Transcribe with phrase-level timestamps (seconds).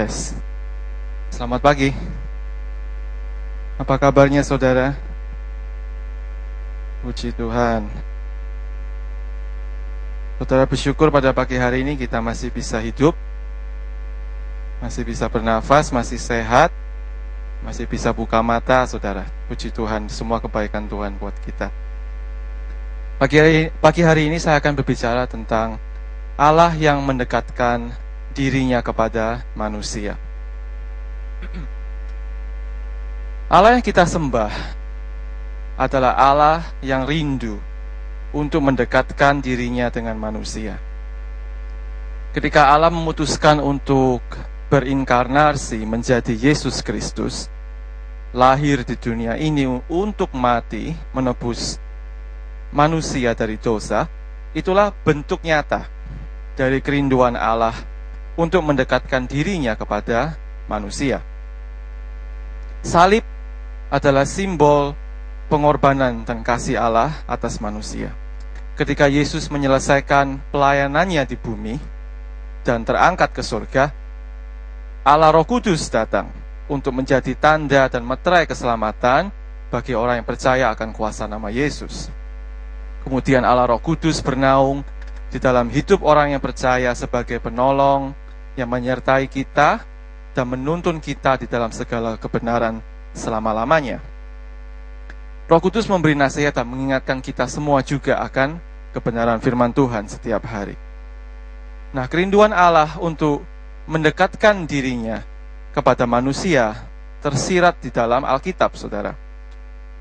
[0.00, 0.32] Tes.
[1.28, 1.92] Selamat pagi.
[3.76, 4.96] Apa kabarnya saudara?
[7.04, 7.84] Puji Tuhan.
[10.40, 13.12] Saudara bersyukur pada pagi hari ini kita masih bisa hidup,
[14.80, 16.72] masih bisa bernafas, masih sehat,
[17.60, 19.28] masih bisa buka mata, saudara.
[19.52, 21.68] Puji Tuhan, semua kebaikan Tuhan buat kita.
[23.20, 25.76] Pagi hari, pagi hari ini saya akan berbicara tentang
[26.40, 30.14] Allah yang mendekatkan dirinya kepada manusia.
[33.50, 34.52] Allah yang kita sembah
[35.74, 37.58] adalah Allah yang rindu
[38.30, 40.78] untuk mendekatkan dirinya dengan manusia.
[42.30, 44.22] Ketika Allah memutuskan untuk
[44.70, 47.50] berinkarnasi menjadi Yesus Kristus,
[48.30, 51.82] lahir di dunia ini untuk mati menebus
[52.70, 54.06] manusia dari dosa,
[54.54, 55.90] itulah bentuk nyata
[56.54, 57.74] dari kerinduan Allah
[58.40, 61.20] untuk mendekatkan dirinya kepada manusia.
[62.80, 63.20] Salib
[63.92, 64.96] adalah simbol
[65.52, 68.16] pengorbanan dan kasih Allah atas manusia.
[68.80, 71.76] Ketika Yesus menyelesaikan pelayanannya di bumi
[72.64, 73.92] dan terangkat ke surga,
[75.04, 76.32] Allah Roh Kudus datang
[76.64, 79.28] untuk menjadi tanda dan meterai keselamatan
[79.68, 82.08] bagi orang yang percaya akan kuasa nama Yesus.
[83.04, 84.80] Kemudian Allah Roh Kudus bernaung
[85.28, 88.16] di dalam hidup orang yang percaya sebagai penolong
[88.54, 89.82] yang menyertai kita
[90.34, 92.78] dan menuntun kita di dalam segala kebenaran
[93.14, 93.98] selama-lamanya.
[95.50, 98.62] Roh Kudus memberi nasihat dan mengingatkan kita semua juga akan
[98.94, 100.78] kebenaran firman Tuhan setiap hari.
[101.90, 103.42] Nah, kerinduan Allah untuk
[103.90, 105.26] mendekatkan dirinya
[105.74, 106.78] kepada manusia
[107.18, 109.10] tersirat di dalam Alkitab, saudara.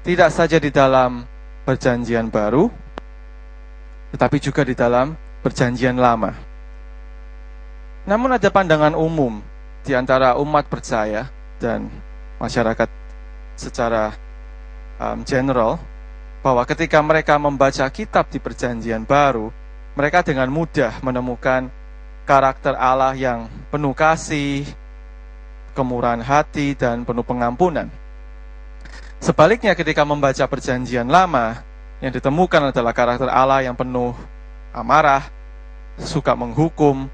[0.05, 1.25] Tidak saja di dalam
[1.65, 2.69] perjanjian baru,
[4.13, 6.48] tetapi juga di dalam perjanjian lama.
[8.09, 9.37] Namun ada pandangan umum
[9.85, 11.29] di antara umat percaya
[11.61, 11.85] dan
[12.41, 12.89] masyarakat
[13.53, 14.17] secara
[14.97, 15.77] um, general
[16.41, 19.53] bahwa ketika mereka membaca kitab di perjanjian baru,
[19.93, 21.69] mereka dengan mudah menemukan
[22.25, 24.65] karakter Allah yang penuh kasih,
[25.77, 27.93] kemurahan hati, dan penuh pengampunan.
[29.21, 31.61] Sebaliknya ketika membaca perjanjian lama,
[32.01, 34.17] yang ditemukan adalah karakter Allah yang penuh
[34.73, 35.29] amarah,
[36.01, 37.11] suka menghukum,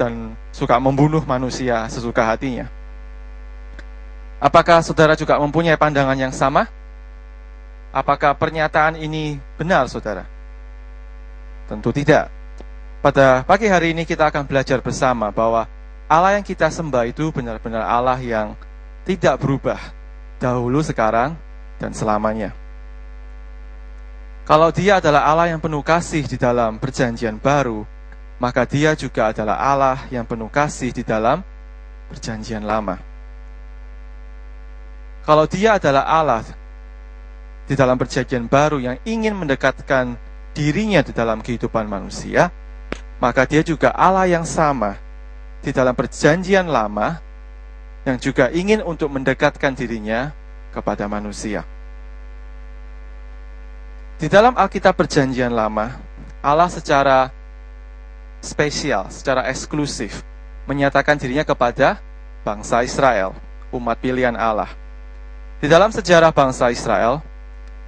[0.00, 2.64] dan suka membunuh manusia sesuka hatinya.
[4.40, 6.64] Apakah saudara juga mempunyai pandangan yang sama?
[7.92, 10.24] Apakah pernyataan ini benar, saudara?
[11.68, 12.32] Tentu tidak.
[13.04, 15.68] Pada pagi hari ini kita akan belajar bersama bahwa
[16.08, 18.56] Allah yang kita sembah itu benar-benar Allah yang
[19.04, 19.76] tidak berubah
[20.40, 21.36] dahulu, sekarang,
[21.76, 22.56] dan selamanya.
[24.48, 27.84] Kalau dia adalah Allah yang penuh kasih di dalam perjanjian baru,
[28.40, 31.44] maka dia juga adalah Allah yang penuh kasih di dalam
[32.08, 32.96] perjanjian lama.
[35.22, 36.42] Kalau dia adalah Allah
[37.68, 40.16] di dalam perjanjian baru yang ingin mendekatkan
[40.56, 42.48] dirinya di dalam kehidupan manusia,
[43.20, 44.96] maka dia juga Allah yang sama
[45.60, 47.20] di dalam perjanjian lama
[48.08, 50.32] yang juga ingin untuk mendekatkan dirinya
[50.72, 51.68] kepada manusia.
[54.16, 55.96] Di dalam Alkitab Perjanjian Lama,
[56.44, 57.32] Allah secara
[58.40, 60.24] spesial, secara eksklusif
[60.68, 62.00] menyatakan dirinya kepada
[62.44, 63.36] bangsa Israel,
[63.72, 64.72] umat pilihan Allah.
[65.60, 67.20] Di dalam sejarah bangsa Israel,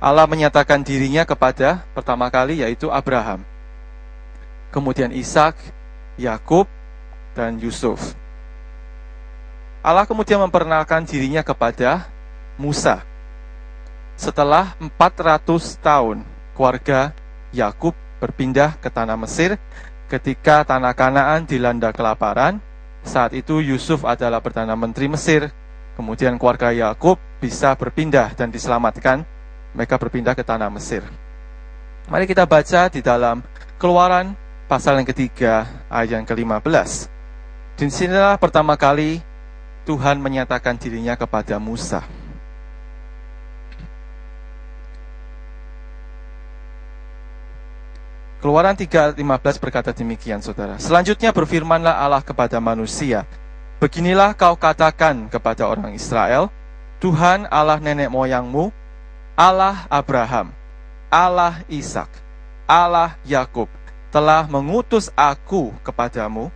[0.03, 3.41] Allah menyatakan dirinya kepada pertama kali yaitu Abraham.
[4.75, 5.57] Kemudian Ishak,
[6.19, 6.67] Yakub,
[7.33, 8.17] dan Yusuf.
[9.83, 12.07] Allah kemudian memperkenalkan dirinya kepada
[12.59, 13.03] Musa.
[14.15, 16.23] Setelah 400 tahun,
[16.55, 17.11] keluarga
[17.51, 19.59] Yakub berpindah ke tanah Mesir
[20.13, 22.61] ketika tanah Kanaan dilanda kelaparan.
[23.03, 25.51] Saat itu Yusuf adalah Perdana Menteri Mesir
[25.93, 29.29] Kemudian keluarga Yakub bisa berpindah dan diselamatkan.
[29.77, 31.05] Mereka berpindah ke tanah Mesir.
[32.09, 33.41] Mari kita baca di dalam
[33.77, 34.39] Keluaran
[34.71, 37.11] pasal yang ketiga ayat yang ke-15.
[37.75, 39.19] Di sinilah pertama kali
[39.83, 42.07] Tuhan menyatakan dirinya kepada Musa.
[48.43, 49.23] Keluaran 3.15
[49.63, 50.75] berkata demikian, saudara.
[50.83, 53.23] Selanjutnya berfirmanlah Allah kepada manusia,
[53.79, 56.51] Beginilah kau katakan kepada orang Israel,
[57.03, 58.71] Tuhan Allah nenek moyangmu,
[59.35, 60.55] Allah Abraham,
[61.11, 62.07] Allah Ishak,
[62.67, 63.67] Allah Yakub
[64.15, 66.47] telah mengutus aku kepadamu,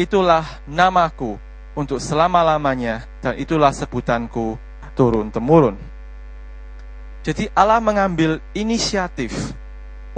[0.00, 1.36] itulah namaku
[1.76, 4.56] untuk selama-lamanya dan itulah sebutanku
[4.96, 5.76] turun-temurun.
[7.20, 9.52] Jadi Allah mengambil inisiatif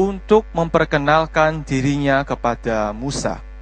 [0.03, 3.53] untuk memperkenalkan dirinya kepada Musa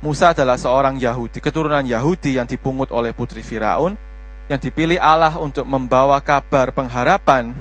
[0.00, 4.00] Musa adalah seorang Yahudi, keturunan Yahudi yang dipungut oleh putri Firaun,
[4.48, 7.52] yang dipilih Allah untuk membawa kabar pengharapan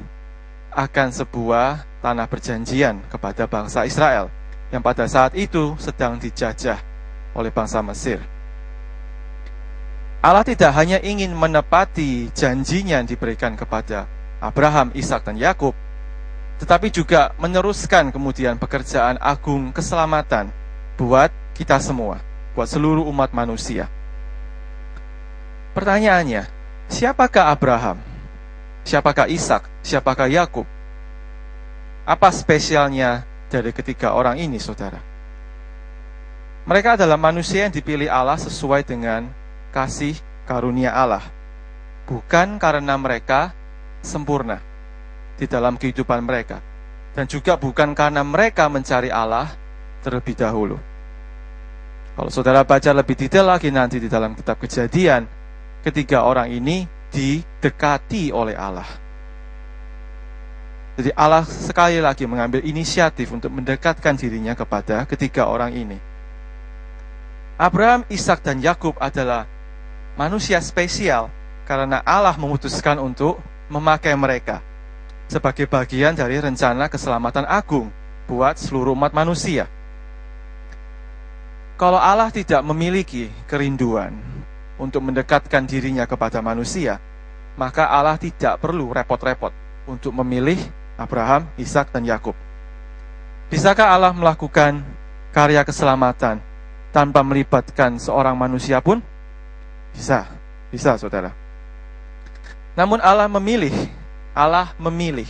[0.72, 4.32] akan sebuah tanah perjanjian kepada bangsa Israel
[4.72, 6.80] yang pada saat itu sedang dijajah
[7.36, 8.24] oleh bangsa Mesir.
[10.24, 14.08] Allah tidak hanya ingin menepati janjinya yang diberikan kepada
[14.40, 15.76] Abraham, Ishak, dan Yakub,
[16.60, 20.52] tetapi juga meneruskan kemudian pekerjaan agung keselamatan
[21.00, 22.20] buat kita semua
[22.60, 23.88] buat seluruh umat manusia.
[25.72, 26.44] Pertanyaannya,
[26.92, 28.04] siapakah Abraham?
[28.84, 29.64] Siapakah Ishak?
[29.80, 30.68] Siapakah Yakub?
[32.04, 35.00] Apa spesialnya dari ketiga orang ini, saudara?
[36.68, 39.32] Mereka adalah manusia yang dipilih Allah sesuai dengan
[39.72, 41.24] kasih karunia Allah,
[42.10, 43.56] bukan karena mereka
[44.04, 44.69] sempurna
[45.40, 46.60] di dalam kehidupan mereka,
[47.16, 49.48] dan juga bukan karena mereka mencari Allah
[50.04, 50.76] terlebih dahulu.
[52.20, 55.24] Kalau saudara baca lebih detail lagi nanti di dalam kitab kejadian,
[55.88, 56.84] ketiga orang ini
[57.16, 59.08] didekati oleh Allah.
[61.00, 65.96] Jadi Allah sekali lagi mengambil inisiatif untuk mendekatkan dirinya kepada ketiga orang ini.
[67.56, 69.48] Abraham, Ishak, dan Yakub adalah
[70.20, 71.32] manusia spesial
[71.64, 73.40] karena Allah memutuskan untuk
[73.72, 74.60] memakai mereka
[75.30, 77.94] sebagai bagian dari rencana keselamatan agung
[78.26, 79.70] buat seluruh umat manusia.
[81.80, 84.12] Kalau Allah tidak memiliki kerinduan
[84.76, 87.00] untuk mendekatkan dirinya kepada manusia,
[87.56, 89.54] maka Allah tidak perlu repot-repot
[89.88, 90.60] untuk memilih
[91.00, 92.36] Abraham, Ishak, dan Yakub.
[93.48, 94.84] Bisakah Allah melakukan
[95.32, 96.44] karya keselamatan
[96.92, 99.00] tanpa melibatkan seorang manusia pun?
[99.96, 100.28] Bisa,
[100.70, 101.32] bisa saudara.
[102.78, 103.74] Namun Allah memilih,
[104.36, 105.28] Allah memilih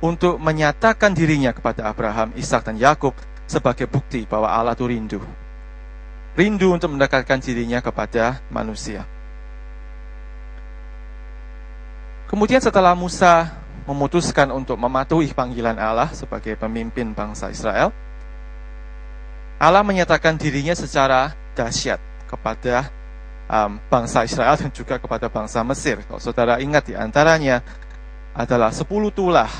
[0.00, 3.12] untuk menyatakan dirinya kepada Abraham, Ishak, dan Yakub
[3.44, 5.20] sebagai bukti bahwa Allah itu rindu
[6.38, 9.06] rindu untuk mendekatkan dirinya kepada manusia.
[12.30, 13.50] Kemudian setelah Musa
[13.90, 17.90] memutuskan untuk mematuhi panggilan Allah sebagai pemimpin bangsa Israel,
[19.58, 21.98] Allah menyatakan dirinya secara dahsyat
[22.30, 22.86] kepada
[23.50, 25.98] um, bangsa Israel dan juga kepada bangsa Mesir.
[26.06, 27.66] Kalau saudara ingat di antaranya
[28.34, 29.50] adalah sepuluh tulah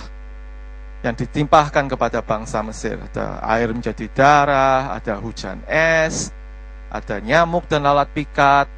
[1.01, 3.01] yang ditimpahkan kepada bangsa Mesir.
[3.01, 6.31] Ada air menjadi darah, ada hujan es,
[6.93, 8.69] ada nyamuk dan lalat pikat,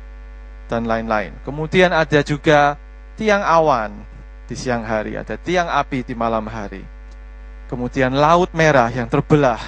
[0.71, 1.37] dan lain-lain.
[1.45, 2.81] Kemudian ada juga
[3.21, 3.93] tiang awan
[4.49, 6.81] di siang hari, ada tiang api di malam hari.
[7.69, 9.61] Kemudian laut merah yang terbelah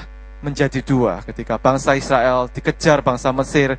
[0.45, 3.77] menjadi dua ketika bangsa Israel dikejar bangsa Mesir.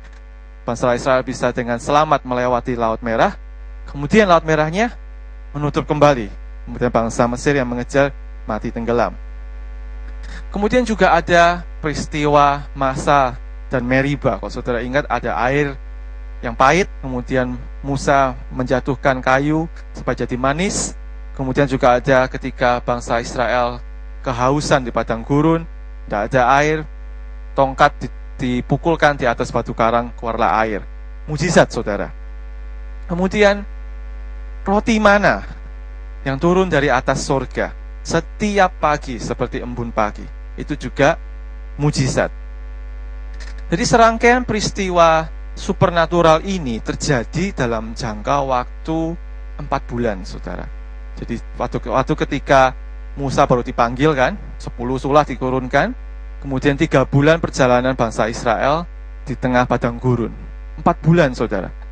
[0.66, 3.38] Bangsa Israel bisa dengan selamat melewati laut merah.
[3.86, 4.90] Kemudian laut merahnya
[5.56, 6.28] menutup kembali.
[6.68, 8.12] Kemudian bangsa Mesir yang mengejar
[8.44, 9.16] mati tenggelam.
[10.52, 13.40] Kemudian juga ada peristiwa masa
[13.72, 14.36] dan Meriba.
[14.36, 15.72] Kalau saudara ingat ada air
[16.44, 19.64] yang pahit, kemudian Musa menjatuhkan kayu
[19.96, 20.92] supaya jadi manis.
[21.32, 23.80] Kemudian juga ada ketika bangsa Israel
[24.20, 25.64] kehausan di padang gurun,
[26.04, 26.78] tidak ada air,
[27.54, 30.84] tongkat dipukulkan di atas batu karang, keluarlah air.
[31.28, 32.10] Mujizat saudara.
[33.06, 33.62] Kemudian
[34.66, 35.46] roti mana
[36.26, 37.70] yang turun dari atas surga
[38.02, 40.26] setiap pagi seperti embun pagi.
[40.58, 41.14] Itu juga
[41.78, 42.34] mujizat.
[43.70, 48.98] Jadi serangkaian peristiwa supernatural ini terjadi dalam jangka waktu
[49.62, 50.66] empat bulan, saudara.
[51.16, 52.74] Jadi waktu, waktu ketika
[53.16, 55.94] Musa baru dipanggil kan, sepuluh sulah dikurunkan,
[56.42, 58.84] kemudian tiga bulan perjalanan bangsa Israel
[59.24, 60.30] di tengah padang gurun.
[60.76, 61.85] Empat bulan, saudara.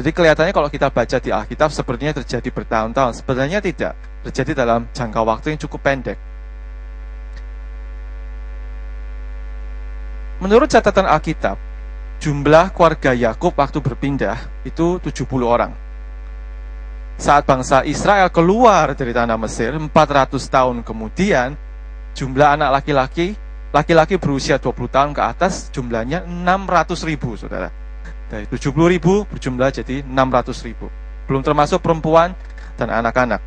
[0.00, 3.20] Jadi kelihatannya kalau kita baca di Alkitab sepertinya terjadi bertahun-tahun.
[3.20, 3.92] Sebenarnya tidak.
[4.24, 6.16] Terjadi dalam jangka waktu yang cukup pendek.
[10.40, 11.60] Menurut catatan Alkitab,
[12.16, 15.76] jumlah keluarga Yakub waktu berpindah itu 70 orang.
[17.20, 19.92] Saat bangsa Israel keluar dari tanah Mesir 400
[20.48, 21.52] tahun kemudian,
[22.16, 23.36] jumlah anak laki-laki
[23.68, 27.89] laki-laki berusia 20 tahun ke atas jumlahnya 600 ribu, saudara.
[28.30, 30.86] Dari 70 ribu berjumlah jadi 600 ribu.
[31.26, 32.30] Belum termasuk perempuan
[32.78, 33.42] dan anak-anak.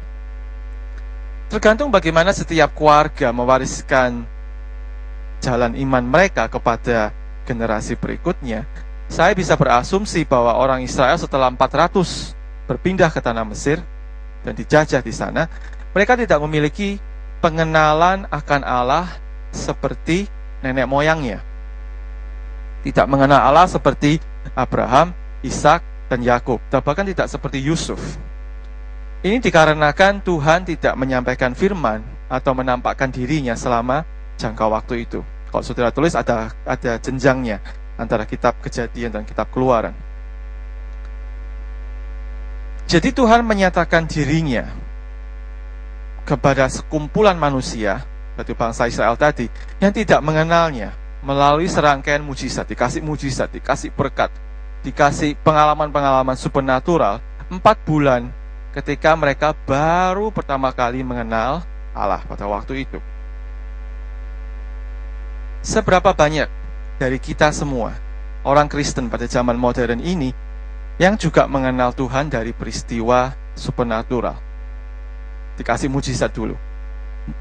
[1.48, 4.28] Tergantung bagaimana setiap keluarga mewariskan
[5.40, 7.16] jalan iman mereka kepada
[7.48, 8.68] generasi berikutnya,
[9.08, 12.36] saya bisa berasumsi bahwa orang Israel setelah 400
[12.68, 13.80] berpindah ke tanah Mesir
[14.44, 15.48] dan dijajah di sana,
[15.96, 17.00] mereka tidak memiliki
[17.40, 19.08] pengenalan akan Allah
[19.52, 20.28] seperti
[20.63, 21.44] nenek moyangnya.
[22.84, 24.20] Tidak mengenal Allah seperti
[24.51, 25.81] Abraham, Ishak,
[26.12, 28.00] dan Yakub, bahkan tidak seperti Yusuf.
[29.23, 34.03] Ini dikarenakan Tuhan tidak menyampaikan firman atau menampakkan dirinya selama
[34.35, 35.23] jangka waktu itu.
[35.47, 37.62] Kalau saudara tulis ada ada jenjangnya.
[37.93, 39.93] antara kitab kejadian dan kitab keluaran.
[42.89, 44.65] Jadi Tuhan menyatakan dirinya
[46.25, 48.01] kepada sekumpulan manusia,
[48.33, 49.45] berarti bangsa Israel tadi,
[49.77, 50.89] yang tidak mengenalnya
[51.24, 54.30] melalui serangkaian mujizat, dikasih mujizat, dikasih berkat,
[54.84, 58.27] dikasih pengalaman-pengalaman supernatural, empat bulan
[58.75, 61.63] ketika mereka baru pertama kali mengenal
[61.96, 63.00] Allah pada waktu itu.
[65.63, 66.51] Seberapa banyak
[67.00, 67.96] dari kita semua,
[68.44, 70.36] orang Kristen pada zaman modern ini,
[71.00, 74.36] yang juga mengenal Tuhan dari peristiwa supernatural.
[75.56, 76.60] Dikasih mujizat dulu,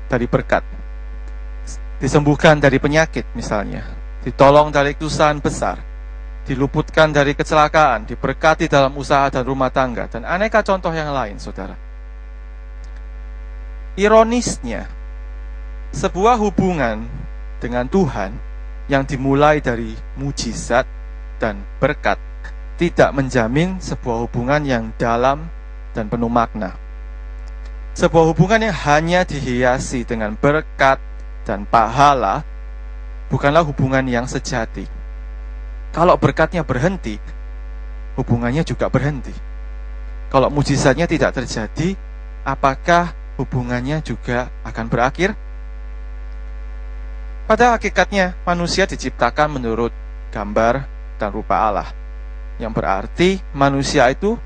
[0.06, 0.81] dari berkat.
[2.02, 3.86] Disembuhkan dari penyakit misalnya,
[4.26, 5.78] ditolong dari kesusahan besar,
[6.42, 11.78] diluputkan dari kecelakaan, diberkati dalam usaha dan rumah tangga, dan aneka contoh yang lain, saudara.
[13.94, 14.90] Ironisnya,
[15.94, 17.06] sebuah hubungan
[17.62, 18.34] dengan Tuhan
[18.90, 20.90] yang dimulai dari mujizat
[21.38, 22.18] dan berkat
[22.82, 25.46] tidak menjamin sebuah hubungan yang dalam
[25.94, 26.74] dan penuh makna.
[27.94, 30.98] Sebuah hubungan yang hanya dihiasi dengan berkat
[31.42, 32.46] dan pahala
[33.30, 34.86] bukanlah hubungan yang sejati.
[35.92, 37.20] Kalau berkatnya berhenti,
[38.16, 39.32] hubungannya juga berhenti.
[40.32, 41.92] Kalau mujizatnya tidak terjadi,
[42.44, 45.36] apakah hubungannya juga akan berakhir?
[47.44, 49.92] Pada hakikatnya, manusia diciptakan menurut
[50.32, 50.88] gambar
[51.20, 51.88] dan rupa Allah
[52.56, 54.38] yang berarti manusia itu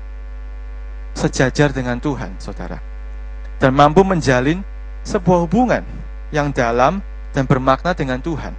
[1.15, 2.81] sejajar dengan Tuhan, saudara,
[3.61, 4.61] dan mampu menjalin
[5.07, 5.81] sebuah hubungan
[6.33, 6.99] yang dalam
[7.31, 8.53] dan bermakna dengan Tuhan.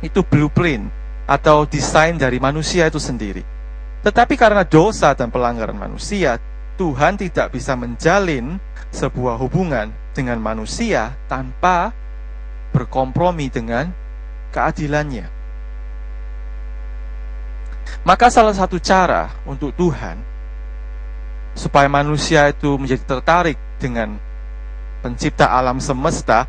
[0.00, 0.88] Itu blueprint
[1.28, 3.44] atau desain dari manusia itu sendiri.
[4.00, 6.40] Tetapi karena dosa dan pelanggaran manusia,
[6.80, 8.56] Tuhan tidak bisa menjalin
[8.90, 11.92] sebuah hubungan dengan manusia tanpa
[12.72, 13.92] berkompromi dengan
[14.50, 15.28] keadilannya.
[18.00, 20.16] Maka salah satu cara untuk Tuhan
[21.52, 24.16] supaya manusia itu menjadi tertarik dengan
[25.04, 26.48] pencipta alam semesta,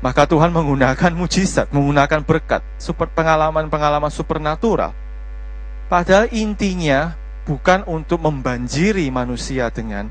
[0.00, 4.96] maka Tuhan menggunakan mujizat, menggunakan berkat, super pengalaman-pengalaman supernatural.
[5.92, 7.12] Padahal intinya
[7.44, 10.08] bukan untuk membanjiri manusia dengan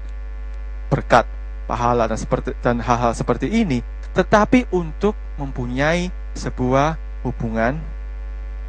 [0.94, 1.26] berkat,
[1.66, 3.82] pahala dan seperti dan hal-hal seperti ini,
[4.14, 7.82] tetapi untuk mempunyai sebuah hubungan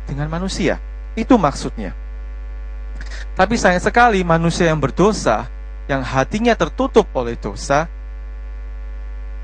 [0.08, 0.80] dengan manusia.
[1.12, 1.92] Itu maksudnya.
[3.36, 5.48] Tapi sayang sekali manusia yang berdosa,
[5.84, 7.88] yang hatinya tertutup oleh dosa,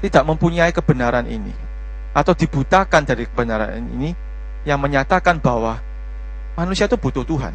[0.00, 1.65] tidak mempunyai kebenaran ini.
[2.16, 4.16] Atau dibutakan dari kebenaran ini,
[4.64, 5.76] yang menyatakan bahwa
[6.56, 7.52] manusia itu butuh Tuhan.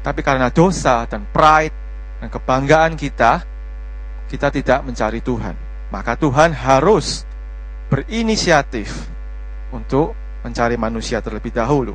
[0.00, 1.76] Tapi karena dosa dan pride
[2.24, 3.44] dan kebanggaan kita,
[4.32, 5.52] kita tidak mencari Tuhan.
[5.92, 7.28] Maka Tuhan harus
[7.92, 8.88] berinisiatif
[9.68, 11.94] untuk mencari manusia terlebih dahulu.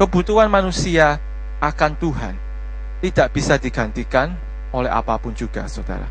[0.00, 1.20] kebutuhan manusia
[1.60, 2.34] akan Tuhan
[3.04, 4.32] tidak bisa digantikan
[4.70, 6.06] oleh apa pun juga, saudara.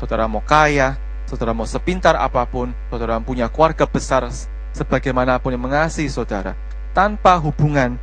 [0.00, 0.96] Saudara mau kaya,
[1.28, 4.26] saudara mau sepintar apa pun, saudara punya keluarga besar
[4.72, 6.56] sebagaimanapun yang mengasihi saudara,
[6.96, 7.96] tanpa hubungan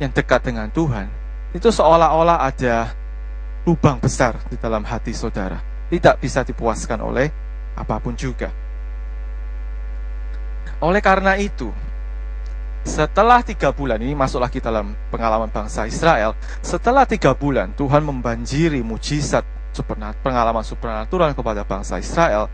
[0.00, 1.06] yang dekat dengan Tuhan,
[1.54, 2.90] itu seolah-olah ada
[3.64, 5.60] lubang besar di dalam hati saudara.
[5.88, 7.28] Tidak bisa dipuaskan oleh
[7.76, 8.50] apa pun juga.
[10.82, 11.70] Oleh karena itu,
[12.84, 16.36] setelah tiga bulan, ini masuk lagi dalam pengalaman bangsa Israel.
[16.60, 19.42] Setelah tiga bulan, Tuhan membanjiri mujizat
[20.22, 22.46] pengalaman supernatural kepada bangsa Israel.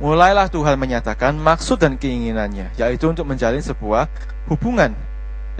[0.00, 4.08] Mulailah Tuhan menyatakan maksud dan keinginannya, yaitu untuk menjalin sebuah
[4.48, 4.96] hubungan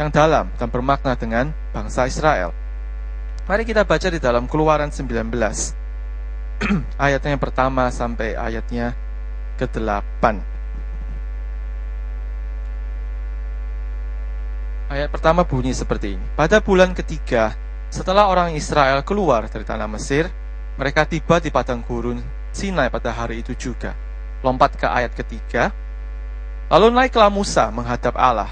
[0.01, 2.57] yang dalam dan bermakna dengan bangsa Israel.
[3.45, 5.29] Mari kita baca di dalam Keluaran 19
[7.05, 8.97] ayatnya yang pertama sampai ayatnya
[9.61, 10.50] ke-8.
[14.91, 16.27] Ayat pertama bunyi seperti ini.
[16.35, 17.55] Pada bulan ketiga,
[17.95, 20.27] setelah orang Israel keluar dari tanah Mesir,
[20.75, 22.19] mereka tiba di padang gurun
[22.51, 23.95] Sinai pada hari itu juga.
[24.43, 25.71] Lompat ke ayat ketiga.
[26.75, 28.51] Lalu naiklah Musa menghadap Allah,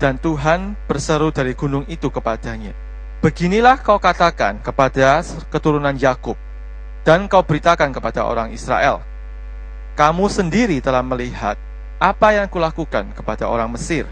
[0.00, 2.72] dan Tuhan berseru dari gunung itu kepadanya.
[3.20, 5.20] Beginilah kau katakan kepada
[5.52, 6.40] keturunan Yakub,
[7.04, 9.04] dan kau beritakan kepada orang Israel.
[10.00, 11.60] Kamu sendiri telah melihat
[12.00, 14.08] apa yang kulakukan kepada orang Mesir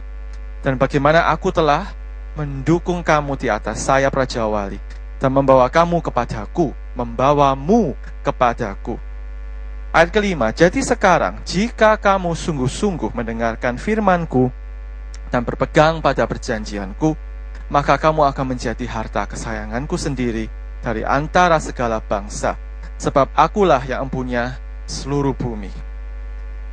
[0.67, 1.95] dan bagaimana aku telah
[2.35, 4.83] mendukung kamu di atas sayap Raja Wali
[5.23, 7.95] dan membawa kamu kepadaku, membawamu
[8.27, 8.99] kepadaku.
[9.95, 14.51] Ayat kelima, jadi sekarang jika kamu sungguh-sungguh mendengarkan firmanku
[15.31, 17.15] dan berpegang pada perjanjianku,
[17.71, 20.51] maka kamu akan menjadi harta kesayanganku sendiri
[20.83, 22.59] dari antara segala bangsa,
[22.99, 24.59] sebab akulah yang punya
[24.91, 25.71] seluruh bumi.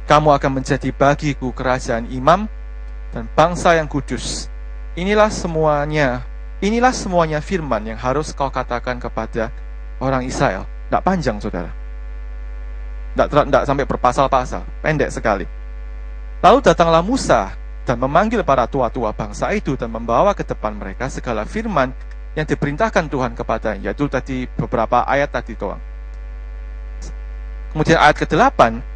[0.09, 2.50] Kamu akan menjadi bagiku kerajaan imam
[3.13, 4.50] dan bangsa yang kudus.
[4.98, 6.25] Inilah semuanya,
[6.60, 9.53] inilah semuanya firman yang harus kau katakan kepada
[10.01, 10.65] orang Israel.
[10.89, 11.70] Tidak panjang, saudara.
[13.13, 15.46] Tidak sampai berpasal-pasal, pendek sekali.
[16.41, 17.53] Lalu datanglah Musa
[17.86, 21.93] dan memanggil para tua-tua bangsa itu dan membawa ke depan mereka segala firman
[22.34, 25.79] yang diperintahkan Tuhan kepada yaitu tadi beberapa ayat tadi doang.
[27.74, 28.93] Kemudian ayat ke-8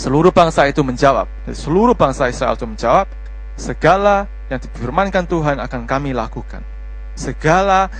[0.00, 3.04] Seluruh bangsa itu menjawab, seluruh bangsa Israel itu menjawab,
[3.54, 6.62] segala yang difirmankan Tuhan akan kami lakukan.
[7.14, 7.90] Segala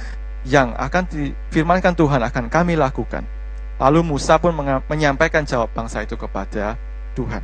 [0.47, 3.25] yang akan difirmankan Tuhan akan kami lakukan.
[3.80, 4.52] Lalu Musa pun
[4.88, 6.76] menyampaikan jawab bangsa itu kepada
[7.16, 7.42] Tuhan.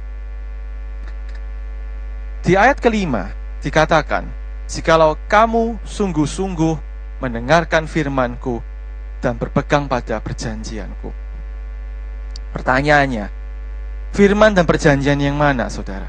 [2.45, 3.33] Di ayat kelima
[3.65, 4.29] dikatakan,
[4.67, 6.75] Jikalau kamu sungguh-sungguh
[7.23, 8.61] mendengarkan firmanku
[9.23, 11.15] dan berpegang pada perjanjianku.
[12.51, 13.47] Pertanyaannya,
[14.17, 16.09] Firman dan perjanjian yang mana, saudara?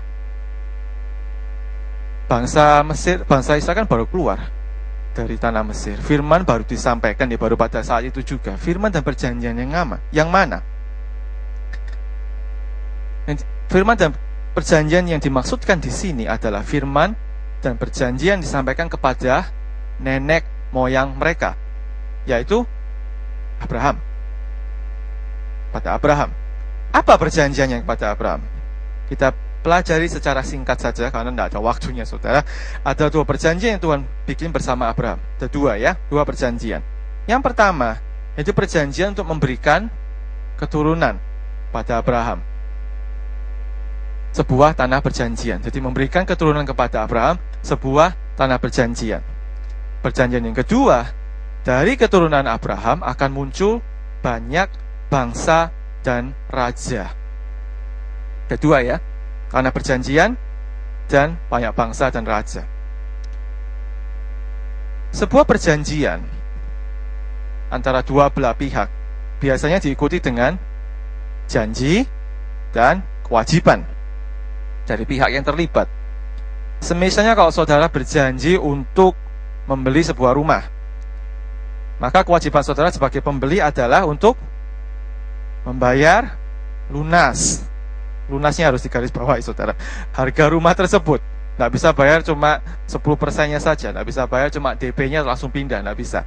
[2.27, 4.51] Bangsa Mesir, bangsa Israel kan baru keluar
[5.15, 5.95] dari tanah Mesir.
[5.97, 8.59] Firman baru disampaikan, ya baru pada saat itu juga.
[8.59, 9.97] Firman dan perjanjian yang mana?
[10.11, 10.57] Yang mana?
[13.71, 14.11] Firman dan
[14.51, 17.15] perjanjian yang dimaksudkan di sini adalah firman
[17.63, 19.47] dan perjanjian disampaikan kepada
[20.03, 21.55] nenek moyang mereka,
[22.27, 22.67] yaitu
[23.63, 23.97] Abraham.
[25.73, 26.29] Pada Abraham.
[26.91, 28.41] Apa perjanjiannya kepada Abraham?
[29.07, 32.41] Kita pelajari secara singkat saja karena tidak ada waktunya saudara.
[32.85, 35.19] Ada dua perjanjian yang Tuhan bikin bersama Abraham.
[35.37, 36.81] Ada dua ya, dua perjanjian.
[37.27, 37.99] Yang pertama,
[38.39, 39.91] itu perjanjian untuk memberikan
[40.55, 41.17] keturunan
[41.73, 42.39] pada Abraham.
[44.31, 45.59] Sebuah tanah perjanjian.
[45.59, 49.25] Jadi memberikan keturunan kepada Abraham sebuah tanah perjanjian.
[50.05, 51.09] Perjanjian yang kedua,
[51.65, 53.81] dari keturunan Abraham akan muncul
[54.21, 54.69] banyak
[55.09, 55.73] bangsa
[56.05, 57.11] dan raja.
[58.47, 59.03] Kedua ya,
[59.51, 60.35] karena perjanjian
[61.07, 62.67] dan banyak bangsa dan raja.
[65.15, 66.19] Sebuah perjanjian
[67.71, 68.91] antara dua belah pihak
[69.39, 70.59] biasanya diikuti dengan
[71.47, 72.03] janji
[72.75, 73.87] dan kewajiban
[74.83, 75.87] dari pihak yang terlibat.
[76.83, 79.17] Semisalnya kalau saudara berjanji untuk
[79.65, 80.63] membeli sebuah rumah,
[81.97, 84.37] maka kewajiban saudara sebagai pembeli adalah untuk
[85.65, 86.37] membayar
[86.93, 87.65] lunas.
[88.27, 89.73] Lunasnya harus digaris bawahi saudara.
[90.11, 91.23] Harga rumah tersebut
[91.57, 95.97] nggak bisa bayar cuma 10 persennya saja, nggak bisa bayar cuma DP-nya langsung pindah, nggak
[95.97, 96.21] bisa.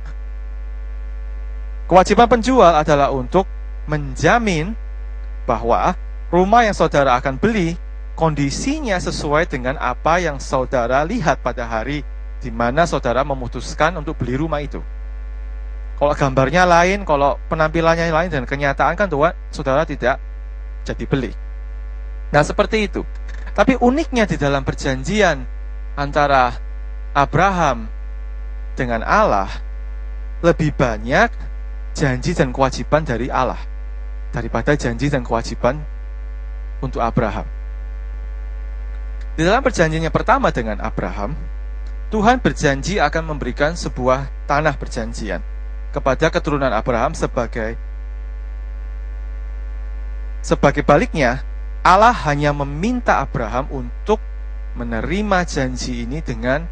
[1.86, 3.46] Kewajiban penjual adalah untuk
[3.86, 4.74] menjamin
[5.46, 5.94] bahwa
[6.30, 7.78] rumah yang saudara akan beli
[8.18, 12.02] kondisinya sesuai dengan apa yang saudara lihat pada hari
[12.42, 14.82] di mana saudara memutuskan untuk beli rumah itu.
[16.00, 20.16] Kalau gambarnya lain, kalau penampilannya lain dan kenyataan kan Tuhan, saudara tidak
[20.82, 21.32] jadi beli.
[22.30, 23.02] Nah seperti itu.
[23.50, 25.42] Tapi uniknya di dalam perjanjian
[25.98, 26.54] antara
[27.12, 27.90] Abraham
[28.78, 29.50] dengan Allah
[30.40, 31.28] lebih banyak
[31.92, 33.58] janji dan kewajiban dari Allah
[34.30, 35.82] daripada janji dan kewajiban
[36.80, 37.44] untuk Abraham.
[39.34, 41.34] Di dalam perjanjiannya pertama dengan Abraham,
[42.10, 45.42] Tuhan berjanji akan memberikan sebuah tanah perjanjian
[45.90, 47.74] kepada keturunan Abraham sebagai
[50.40, 51.42] sebagai baliknya
[51.80, 54.20] Allah hanya meminta Abraham untuk
[54.76, 56.68] menerima janji ini dengan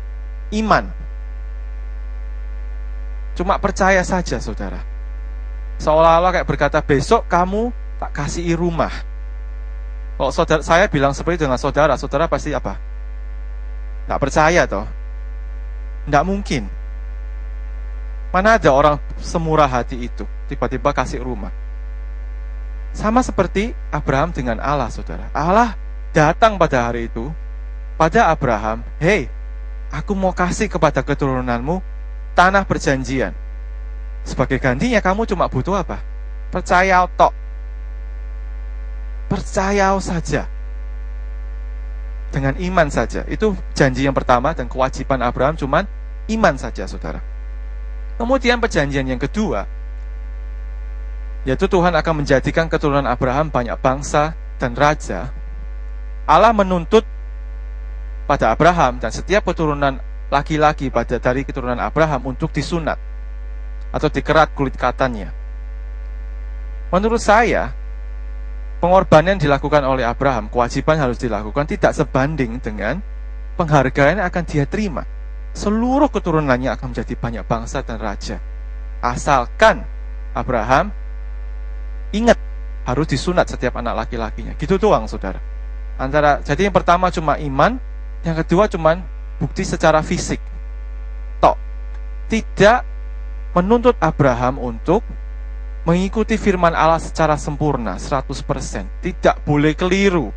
[0.53, 0.85] iman.
[3.33, 4.83] Cuma percaya saja, saudara.
[5.79, 7.71] Seolah-olah kayak berkata, besok kamu
[8.03, 8.91] tak kasih rumah.
[10.19, 12.75] Kalau saudara, saya bilang seperti itu dengan saudara, saudara pasti apa?
[14.11, 14.85] Tak percaya toh?
[16.05, 16.67] Tidak mungkin.
[18.35, 21.55] Mana ada orang semurah hati itu, tiba-tiba kasih rumah.
[22.93, 25.31] Sama seperti Abraham dengan Allah, saudara.
[25.31, 25.79] Allah
[26.13, 27.31] datang pada hari itu,
[27.95, 29.31] pada Abraham, Hei,
[29.93, 31.81] aku mau kasih kepada keturunanmu
[32.39, 33.35] tanah perjanjian.
[34.23, 35.99] Sebagai gantinya kamu cuma butuh apa?
[36.53, 37.33] Percaya tok.
[39.29, 40.49] Percaya saja.
[42.29, 43.25] Dengan iman saja.
[43.25, 45.85] Itu janji yang pertama dan kewajiban Abraham cuman
[46.29, 47.25] iman saja, saudara.
[48.21, 49.65] Kemudian perjanjian yang kedua,
[51.49, 55.33] yaitu Tuhan akan menjadikan keturunan Abraham banyak bangsa dan raja.
[56.29, 57.09] Allah menuntut
[58.29, 59.97] pada Abraham dan setiap keturunan
[60.29, 63.01] laki-laki pada dari keturunan Abraham untuk disunat
[63.89, 65.33] atau dikerat kulit katanya.
[66.93, 67.73] Menurut saya,
[68.85, 73.01] pengorbanan yang dilakukan oleh Abraham, kewajiban harus dilakukan tidak sebanding dengan
[73.57, 75.09] penghargaan yang akan dia terima
[75.57, 78.37] seluruh keturunannya akan menjadi banyak bangsa dan raja.
[79.03, 79.83] Asalkan
[80.37, 80.95] Abraham
[82.13, 82.39] ingat
[82.89, 84.57] harus disunat setiap anak laki-lakinya.
[84.57, 85.41] Gitu doang, saudara.
[85.99, 87.77] Antara jadi yang pertama cuma iman,
[88.25, 89.03] yang kedua cuma
[89.37, 90.41] bukti secara fisik.
[91.43, 91.57] Tok.
[92.31, 92.81] Tidak
[93.53, 95.03] menuntut Abraham untuk
[95.85, 99.05] mengikuti firman Allah secara sempurna 100%.
[99.05, 100.31] Tidak boleh keliru.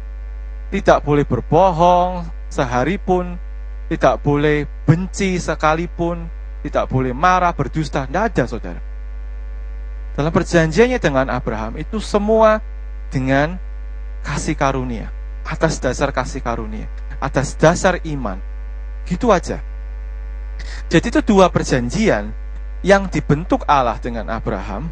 [0.71, 3.35] Tidak boleh berbohong sehari pun,
[3.91, 6.27] tidak boleh benci sekalipun,
[6.63, 8.81] tidak boleh marah, berdusta, tidak ada saudara.
[10.15, 12.59] Dalam perjanjiannya dengan Abraham itu semua
[13.11, 13.55] dengan
[14.21, 15.09] kasih karunia
[15.45, 16.87] atas dasar kasih karunia,
[17.19, 18.37] atas dasar iman.
[19.03, 19.59] Gitu aja.
[20.87, 22.29] Jadi itu dua perjanjian
[22.85, 24.87] yang dibentuk Allah dengan Abraham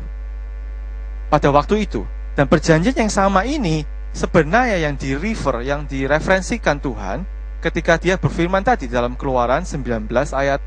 [1.30, 2.04] pada waktu itu.
[2.34, 3.84] Dan perjanjian yang sama ini
[4.16, 7.28] sebenarnya yang di refer, yang direferensikan Tuhan
[7.60, 10.60] ketika dia berfirman tadi dalam keluaran 19 ayat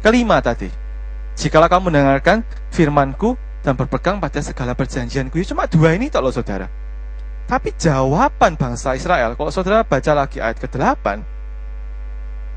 [0.00, 0.87] kelima tadi.
[1.38, 2.42] Jikalau kamu mendengarkan
[2.74, 5.38] firmanku dan berpegang pada segala perjanjianku.
[5.38, 6.66] Ya cuma dua ini loh saudara.
[7.46, 11.06] Tapi jawaban bangsa Israel, kalau saudara baca lagi ayat ke-8,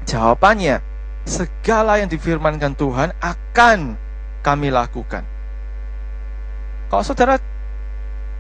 [0.03, 0.83] jawabannya,
[1.23, 3.95] segala yang difirmankan Tuhan akan
[4.43, 5.23] kami lakukan.
[6.91, 7.39] Kalau saudara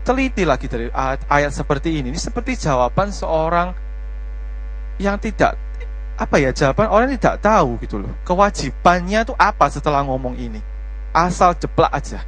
[0.03, 3.71] teliti lagi dari ayat, ayat seperti ini, ini seperti jawaban seorang
[4.99, 5.55] yang tidak
[6.21, 10.61] apa ya jawaban orang tidak tahu gitu loh kewajibannya tuh apa setelah ngomong ini
[11.09, 12.21] asal jeplak aja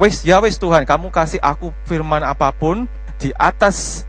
[0.00, 2.88] wes ya wes Tuhan kamu kasih aku firman apa pun
[3.22, 4.08] di atas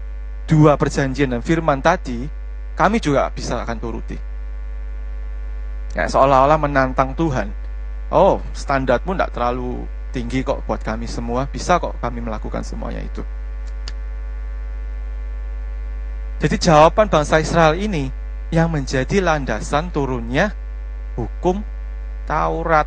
[0.50, 2.28] dua perjanjian dan firman tadi,
[2.76, 4.18] kami juga bisa akan turuti.
[5.94, 7.54] Ya, seolah-olah menantang Tuhan.
[8.10, 11.46] Oh, standarmu tidak terlalu tinggi kok buat kami semua.
[11.46, 13.22] Bisa kok kami melakukan semuanya itu.
[16.42, 18.10] Jadi jawaban bangsa Israel ini
[18.54, 20.54] yang menjadi landasan turunnya
[21.18, 21.66] hukum
[22.30, 22.86] Taurat.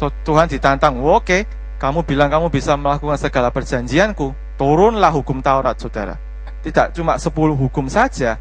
[0.00, 1.40] Tuhan ditantang, oke, okay,
[1.76, 6.16] kamu bilang kamu bisa melakukan segala perjanjianku, turunlah hukum Taurat, saudara.
[6.64, 8.40] Tidak cuma 10 hukum saja,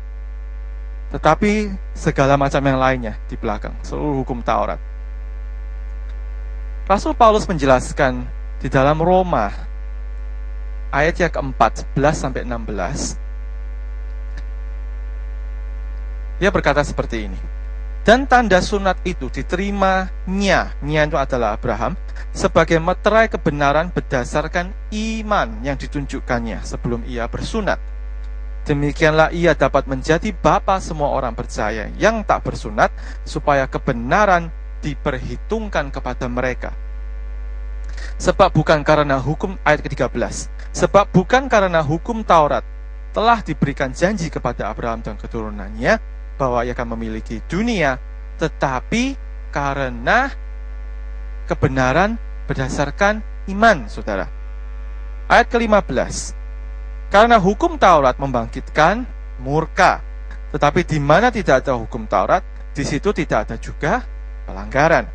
[1.11, 4.79] tetapi segala macam yang lainnya di belakang, seluruh hukum Taurat.
[6.87, 8.23] Rasul Paulus menjelaskan
[8.59, 9.51] di dalam Roma
[10.91, 13.22] ayat yang keempat, 11 sampai 16.
[16.43, 17.39] Dia berkata seperti ini.
[18.03, 21.95] Dan tanda sunat itu diterimanya, nya itu adalah Abraham,
[22.35, 27.79] sebagai meterai kebenaran berdasarkan iman yang ditunjukkannya sebelum ia bersunat.
[28.67, 32.91] Demikianlah ia dapat menjadi bapa semua orang percaya yang tak bersunat,
[33.23, 34.51] supaya kebenaran
[34.83, 36.75] diperhitungkan kepada mereka.
[38.19, 42.67] Sebab bukan karena hukum ayat ke-13, sebab bukan karena hukum Taurat
[43.15, 47.97] telah diberikan janji kepada Abraham dan keturunannya, bahwa ia akan memiliki dunia,
[48.41, 49.15] tetapi
[49.53, 50.33] karena
[51.45, 52.17] kebenaran
[52.49, 53.21] berdasarkan
[53.53, 54.27] iman, saudara.
[55.29, 56.35] Ayat ke-15.
[57.13, 59.05] Karena hukum Taurat membangkitkan
[59.37, 60.01] murka,
[60.49, 62.41] tetapi di mana tidak ada hukum Taurat,
[62.73, 64.01] di situ tidak ada juga
[64.49, 65.05] pelanggaran.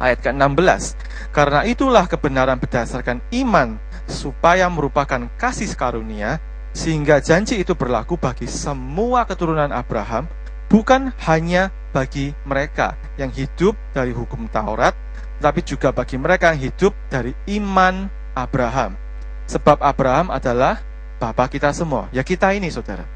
[0.00, 0.82] Ayat ke-16.
[1.30, 3.76] Karena itulah kebenaran berdasarkan iman
[4.08, 6.40] supaya merupakan kasih karunia
[6.74, 10.26] sehingga janji itu berlaku bagi semua keturunan Abraham,
[10.66, 14.92] bukan hanya bagi mereka yang hidup dari hukum Taurat,
[15.38, 18.98] tapi juga bagi mereka yang hidup dari iman Abraham.
[19.46, 20.82] Sebab Abraham adalah
[21.22, 22.10] bapak kita semua.
[22.10, 23.06] Ya kita ini, saudara.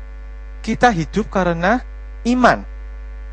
[0.62, 1.83] Kita hidup karena
[2.31, 2.62] iman.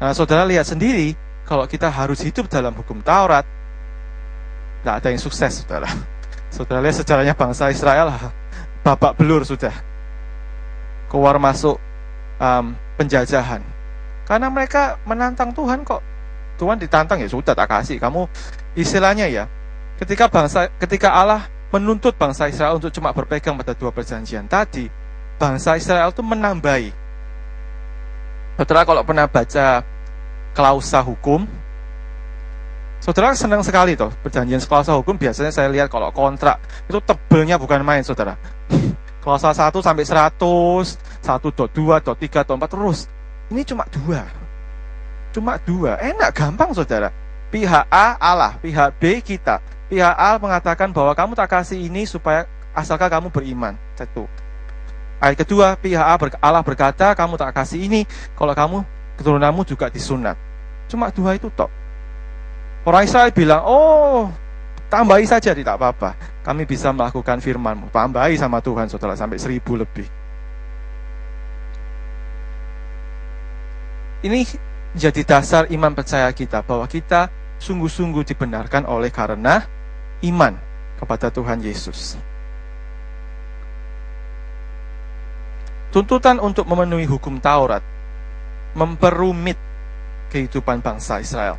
[0.01, 1.13] Nah, saudara lihat sendiri,
[1.45, 3.45] kalau kita harus hidup dalam hukum Taurat,
[4.81, 5.88] tidak ada yang sukses, saudara.
[6.55, 8.15] Saudara lihat sejarahnya bangsa Israel,
[8.85, 9.75] babak belur sudah
[11.15, 11.80] keluar masuk
[12.43, 13.63] um, penjajahan.
[14.28, 16.04] Karena mereka menantang Tuhan kok.
[16.60, 18.04] Tuhan ditantang ya sudah tak kasih.
[18.04, 18.28] Kamu
[18.75, 19.47] istilahnya ya,
[19.95, 24.91] ketika bangsa ketika Allah menuntut bangsa Israel untuk cuma berpegang pada dua perjanjian tadi,
[25.39, 26.91] bangsa Israel itu menambahi.
[28.60, 29.84] Saudara kalau pernah baca
[30.56, 31.43] klausa hukum,
[33.04, 37.84] saudara senang sekali toh perjanjian klausa hukum biasanya saya lihat kalau kontrak itu tebelnya bukan
[37.84, 38.36] main saudara.
[39.25, 43.09] Klausa 1 sampai 100, 1.2, 3, 4 terus.
[43.49, 44.21] Ini cuma dua.
[45.33, 45.97] Cuma dua.
[45.97, 47.09] Enak, gampang saudara.
[47.49, 49.65] Pihak A Allah, pihak B kita.
[49.89, 52.45] Pihak A mengatakan bahwa kamu tak kasih ini supaya
[52.77, 53.73] asalkan kamu beriman.
[53.97, 54.29] Satu.
[55.17, 58.05] Ayat kedua, pihak A Allah berkata, kamu tak kasih ini
[58.38, 58.77] kalau kamu
[59.17, 60.38] keturunanmu juga disunat.
[60.85, 61.73] Cuma dua itu tok.
[62.85, 64.29] Orang Israel bilang, oh
[64.88, 66.17] tambahi saja tidak apa-apa.
[66.45, 67.89] Kami bisa melakukan firmanmu.
[67.89, 70.06] Tambahi sama Tuhan saudara sampai seribu lebih.
[74.26, 74.41] Ini
[74.95, 77.30] jadi dasar iman percaya kita bahwa kita
[77.62, 79.62] sungguh-sungguh dibenarkan oleh karena
[80.26, 80.54] iman
[80.98, 82.17] kepada Tuhan Yesus.
[85.93, 87.80] Tuntutan untuk memenuhi hukum Taurat
[88.76, 89.56] memperumit
[90.28, 91.56] kehidupan bangsa Israel.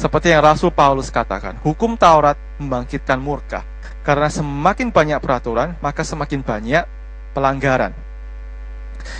[0.00, 3.68] Seperti yang Rasul Paulus katakan, hukum Taurat membangkitkan murka.
[4.00, 6.88] Karena semakin banyak peraturan, maka semakin banyak
[7.36, 7.92] pelanggaran.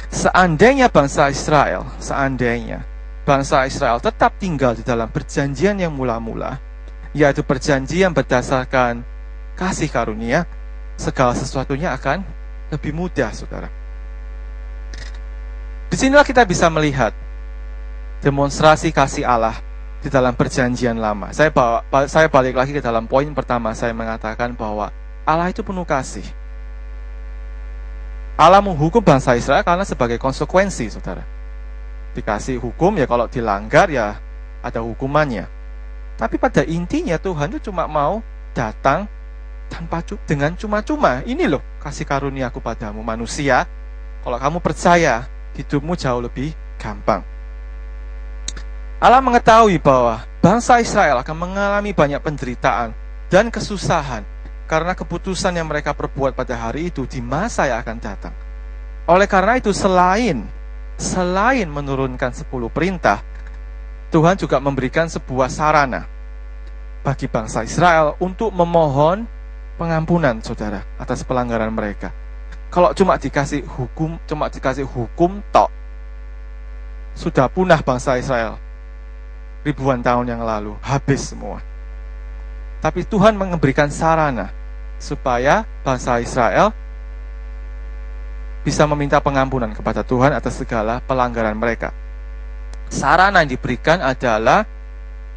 [0.08, 2.80] Seandainya bangsa Israel, seandainya
[3.28, 6.56] bangsa Israel tetap tinggal di dalam perjanjian yang mula-mula,
[7.12, 9.04] yaitu perjanjian berdasarkan
[9.60, 10.48] kasih karunia,
[10.96, 12.24] segala sesuatunya akan
[12.72, 13.68] lebih mudah, saudara.
[15.92, 17.12] Di sinilah kita bisa melihat
[18.24, 19.60] demonstrasi kasih Allah
[20.00, 21.30] di dalam perjanjian lama.
[21.36, 24.88] Saya bawa, saya balik lagi ke dalam poin pertama, saya mengatakan bahwa
[25.28, 26.24] Allah itu penuh kasih.
[28.40, 31.20] Allah menghukum bangsa Israel karena sebagai konsekuensi, saudara.
[32.16, 34.16] Dikasih hukum ya kalau dilanggar ya
[34.64, 35.44] ada hukumannya.
[36.16, 38.24] Tapi pada intinya Tuhan itu cuma mau
[38.56, 39.04] datang
[39.68, 41.20] tanpa dengan cuma-cuma.
[41.28, 43.68] Ini loh kasih karunia aku padamu manusia.
[44.20, 47.24] Kalau kamu percaya, hidupmu jauh lebih gampang.
[49.00, 52.92] Allah mengetahui bahwa bangsa Israel akan mengalami banyak penderitaan
[53.32, 54.28] dan kesusahan
[54.68, 58.36] karena keputusan yang mereka perbuat pada hari itu di masa yang akan datang.
[59.08, 60.44] Oleh karena itu selain
[61.00, 63.24] selain menurunkan 10 perintah,
[64.12, 66.04] Tuhan juga memberikan sebuah sarana
[67.00, 69.24] bagi bangsa Israel untuk memohon
[69.80, 72.12] pengampunan saudara atas pelanggaran mereka.
[72.68, 75.72] Kalau cuma dikasih hukum, cuma dikasih hukum tok,
[77.16, 78.60] sudah punah bangsa Israel
[79.66, 81.60] ribuan tahun yang lalu, habis semua.
[82.80, 84.48] Tapi Tuhan memberikan sarana
[84.96, 86.72] supaya bangsa Israel
[88.60, 91.92] bisa meminta pengampunan kepada Tuhan atas segala pelanggaran mereka.
[92.88, 94.64] Sarana yang diberikan adalah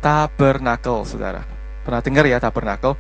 [0.04, 1.44] tabernakel, saudara.
[1.84, 2.96] Pernah dengar ya tabernakel?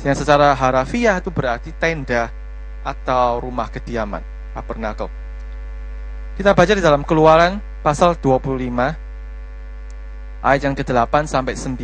[0.00, 2.32] Yang secara harafiah itu berarti tenda
[2.80, 4.24] atau rumah kediaman,
[4.56, 5.12] tabernakel.
[6.40, 9.09] Kita baca di dalam keluaran pasal 25
[10.40, 11.76] ayat yang ke-8 sampai 9.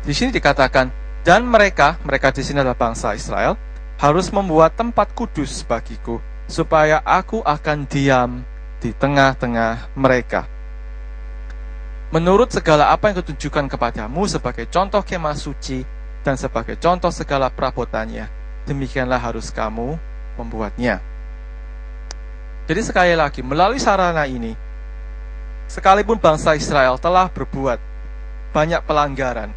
[0.00, 0.88] Di sini dikatakan,
[1.20, 3.56] dan mereka, mereka di sini adalah bangsa Israel,
[4.00, 8.40] harus membuat tempat kudus bagiku, supaya aku akan diam
[8.80, 10.48] di tengah-tengah mereka.
[12.10, 15.84] Menurut segala apa yang kutunjukkan kepadamu sebagai contoh kemah suci
[16.24, 18.26] dan sebagai contoh segala perabotannya,
[18.64, 19.94] demikianlah harus kamu
[20.40, 21.09] membuatnya.
[22.70, 24.54] Jadi sekali lagi, melalui sarana ini,
[25.66, 27.82] sekalipun bangsa Israel telah berbuat
[28.54, 29.50] banyak pelanggaran,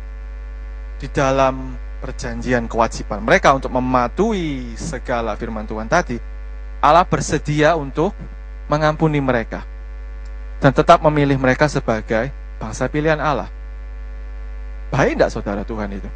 [0.97, 6.17] di dalam perjanjian kewajiban mereka untuk mematuhi segala firman Tuhan tadi,
[6.82, 8.17] Allah bersedia untuk
[8.65, 9.62] mengampuni mereka
[10.58, 13.54] dan tetap memilih mereka sebagai bangsa pilihan Allah.
[14.89, 16.10] Baik tidak saudara Tuhan itu?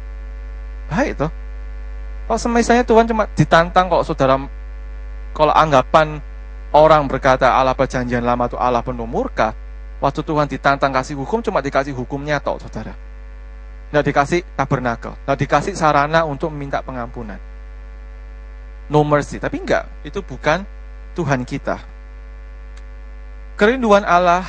[0.90, 1.30] Baik toh.
[2.26, 4.34] Kalau semisalnya Tuhan cuma ditantang kok saudara
[5.30, 6.18] kalau anggapan
[6.72, 9.52] orang berkata Allah perjanjian lama itu Allah penuh murka,
[10.02, 13.08] waktu Tuhan ditantang kasih hukum cuma dikasih hukumnya toh saudara
[13.88, 17.40] nggak dikasih tabernakel, nggak dikasih sarana untuk meminta pengampunan.
[18.88, 20.64] No mercy, tapi enggak, itu bukan
[21.16, 21.80] Tuhan kita.
[23.56, 24.44] Kerinduan Allah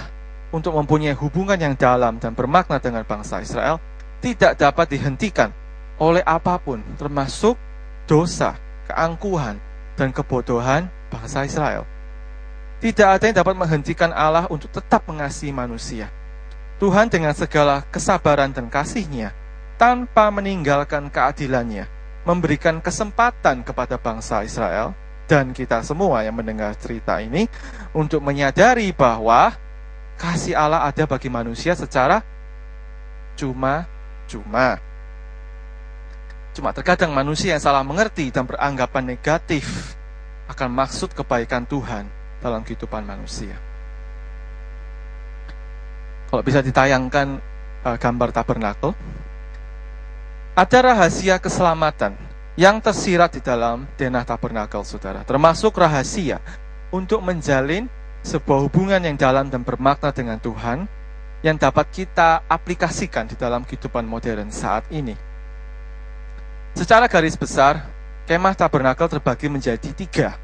[0.51, 3.79] untuk mempunyai hubungan yang dalam dan bermakna dengan bangsa Israel
[4.19, 5.51] tidak dapat dihentikan
[5.99, 7.55] oleh apa pun, termasuk
[8.07, 8.55] dosa,
[8.91, 9.59] keangkuhan,
[9.95, 11.83] dan kebodohan bangsa Israel.
[12.79, 16.07] Tidak ada yang dapat menghentikan Allah untuk tetap mengasihi manusia.
[16.79, 19.35] Tuhan dengan segala kesabaran dan kasihnya,
[19.75, 21.91] tanpa meninggalkan keadilannya,
[22.23, 24.95] memberikan kesempatan kepada bangsa Israel
[25.27, 27.51] dan kita semua yang mendengar cerita ini
[27.91, 29.51] untuk menyadari bahwa
[30.15, 32.23] kasih Allah ada bagi manusia secara
[33.35, 34.79] cuma-cuma.
[36.55, 39.99] Cuma terkadang manusia yang salah mengerti dan beranggapan negatif
[40.47, 43.55] akan maksud kebaikan Tuhan dalam kehidupan manusia.
[46.29, 47.41] Kalau bisa ditayangkan
[47.85, 48.93] uh, gambar tabernakel,
[50.53, 52.13] ada rahasia keselamatan
[52.59, 55.23] yang tersirat di dalam denah tabernakel, saudara.
[55.23, 56.43] Termasuk rahasia
[56.91, 57.87] untuk menjalin
[58.21, 60.83] sebuah hubungan yang dalam dan bermakna dengan Tuhan
[61.39, 65.15] yang dapat kita aplikasikan di dalam kehidupan modern saat ini.
[66.75, 67.87] Secara garis besar,
[68.27, 70.35] kemah tabernakel terbagi menjadi tiga.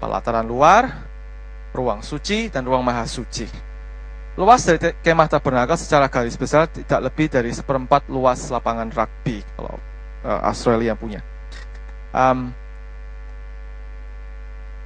[0.00, 0.88] Pelataran luar,
[1.76, 3.44] ruang suci, dan ruang maha suci.
[4.40, 9.76] Luas dari kemah tabernakel secara garis besar tidak lebih dari seperempat luas lapangan rugby kalau
[10.24, 11.20] uh, Australia punya.
[12.16, 12.48] Um,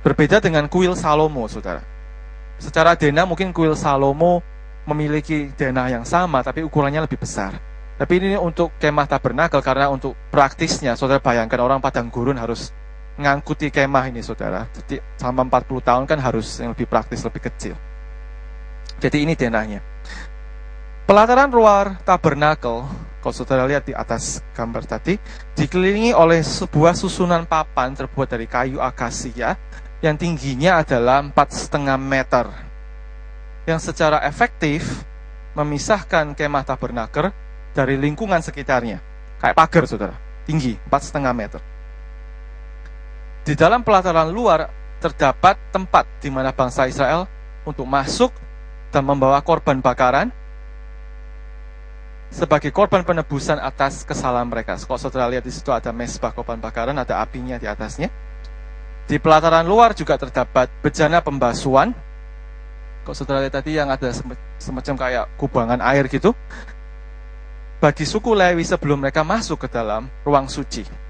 [0.03, 1.85] berbeda dengan kuil Salomo, saudara.
[2.59, 4.42] Secara denah mungkin kuil Salomo
[4.85, 7.57] memiliki denah yang sama, tapi ukurannya lebih besar.
[7.94, 12.74] Tapi ini untuk kemah tabernakel karena untuk praktisnya, saudara bayangkan orang padang gurun harus
[13.14, 14.66] ngangkuti kemah ini saudara.
[14.74, 17.74] Jadi selama 40 tahun kan harus yang lebih praktis, lebih kecil.
[18.98, 19.83] Jadi ini denahnya.
[21.05, 22.88] Pelataran luar tabernakel,
[23.20, 25.20] kalau saudara lihat di atas gambar tadi,
[25.53, 29.57] dikelilingi oleh sebuah susunan papan terbuat dari kayu akasia
[30.00, 32.48] yang tingginya adalah empat setengah meter.
[33.68, 35.05] Yang secara efektif
[35.57, 37.33] memisahkan kemah tabernakel
[37.72, 39.00] dari lingkungan sekitarnya.
[39.40, 40.16] Kayak pagar, saudara.
[40.44, 41.73] Tinggi, 4,5 meter.
[43.44, 44.72] Di dalam pelataran luar
[45.04, 47.28] terdapat tempat di mana bangsa Israel
[47.68, 48.33] untuk masuk
[48.88, 50.33] dan membawa korban bakaran
[52.33, 54.80] sebagai korban penebusan atas kesalahan mereka.
[54.80, 58.09] Kalau saudara lihat di situ ada mesbah korban bakaran, ada apinya di atasnya.
[59.04, 61.92] Di pelataran luar juga terdapat bejana pembasuhan.
[63.04, 64.09] Kalau saudara lihat tadi yang ada
[64.57, 66.33] semacam kayak kubangan air gitu
[67.76, 71.04] bagi suku Lewi sebelum mereka masuk ke dalam ruang suci.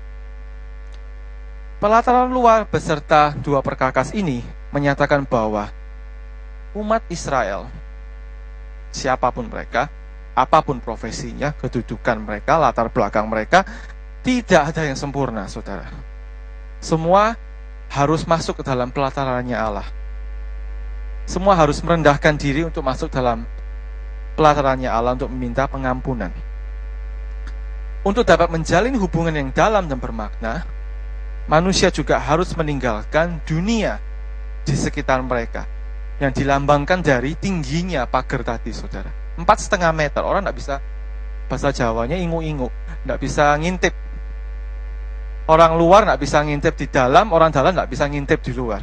[1.85, 4.41] Pelataran luar beserta dua perkakas ini
[4.73, 5.69] menyatakan bahwa
[6.73, 7.69] umat Israel,
[8.89, 9.93] siapa pun mereka,
[10.33, 13.69] apa pun profesinya, kedudukan mereka, latar belakang mereka,
[14.25, 15.93] tidak ada yang sempurna, saudara.
[16.81, 17.37] Semua
[17.93, 19.85] harus masuk ke dalam pelatarannya Allah.
[21.29, 23.45] Semua harus merendahkan diri untuk masuk dalam
[24.41, 26.33] pelatarannya Allah untuk meminta pengampunan.
[28.01, 30.65] Untuk dapat menjalin hubungan yang dalam dan bermakna,
[31.51, 34.01] manusia juga harus meninggalkan dunia
[34.65, 35.69] di sekitar mereka
[36.23, 39.11] yang dilambangkan dari tingginya pagar tadi, saudara.
[39.35, 40.75] Empat setengah meter, orang tidak bisa
[41.51, 42.71] bahasa Jawanya ingu-ingu,
[43.05, 43.95] tidak bisa ngintip.
[45.45, 48.81] Orang luar tidak bisa ngintip di dalam, orang dalam tidak bisa ngintip di luar.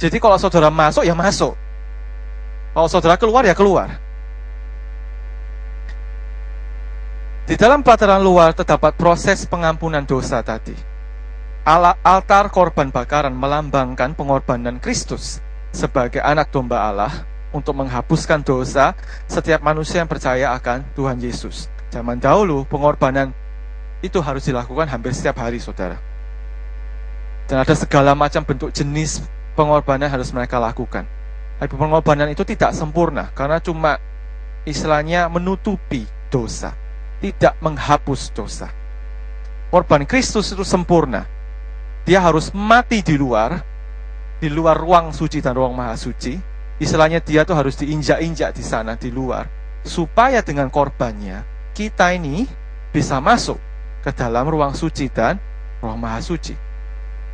[0.00, 1.52] Jadi kalau saudara masuk ya masuk,
[2.72, 4.00] kalau saudara keluar ya keluar.
[7.44, 10.93] Di dalam pelataran luar terdapat proses pengampunan dosa tadi.
[11.64, 15.40] Altar korban bakaran melambangkan pengorbanan Kristus
[15.72, 17.24] sebagai anak domba Allah
[17.56, 18.92] untuk menghapuskan dosa
[19.24, 21.72] setiap manusia yang percaya akan Tuhan Yesus.
[21.88, 23.32] Zaman dahulu pengorbanan
[24.04, 25.96] itu harus dilakukan hampir setiap hari, saudara.
[27.48, 29.24] Dan ada segala macam bentuk jenis
[29.56, 31.08] pengorbanan harus mereka lakukan.
[31.56, 33.96] Tapi pengorbanan itu tidak sempurna karena cuma
[34.68, 36.76] istilahnya menutupi dosa
[37.24, 38.68] tidak menghapus dosa.
[39.72, 41.33] Korban Kristus itu sempurna.
[42.04, 43.64] Dia harus mati di luar,
[44.36, 46.36] di luar ruang suci dan ruang maha suci.
[46.76, 49.48] Istilahnya dia tuh harus diinjak-injak di sana, di luar.
[49.80, 51.40] Supaya dengan korbannya,
[51.72, 52.44] kita ini
[52.92, 53.56] bisa masuk
[54.04, 55.40] ke dalam ruang suci dan
[55.80, 56.52] ruang maha suci.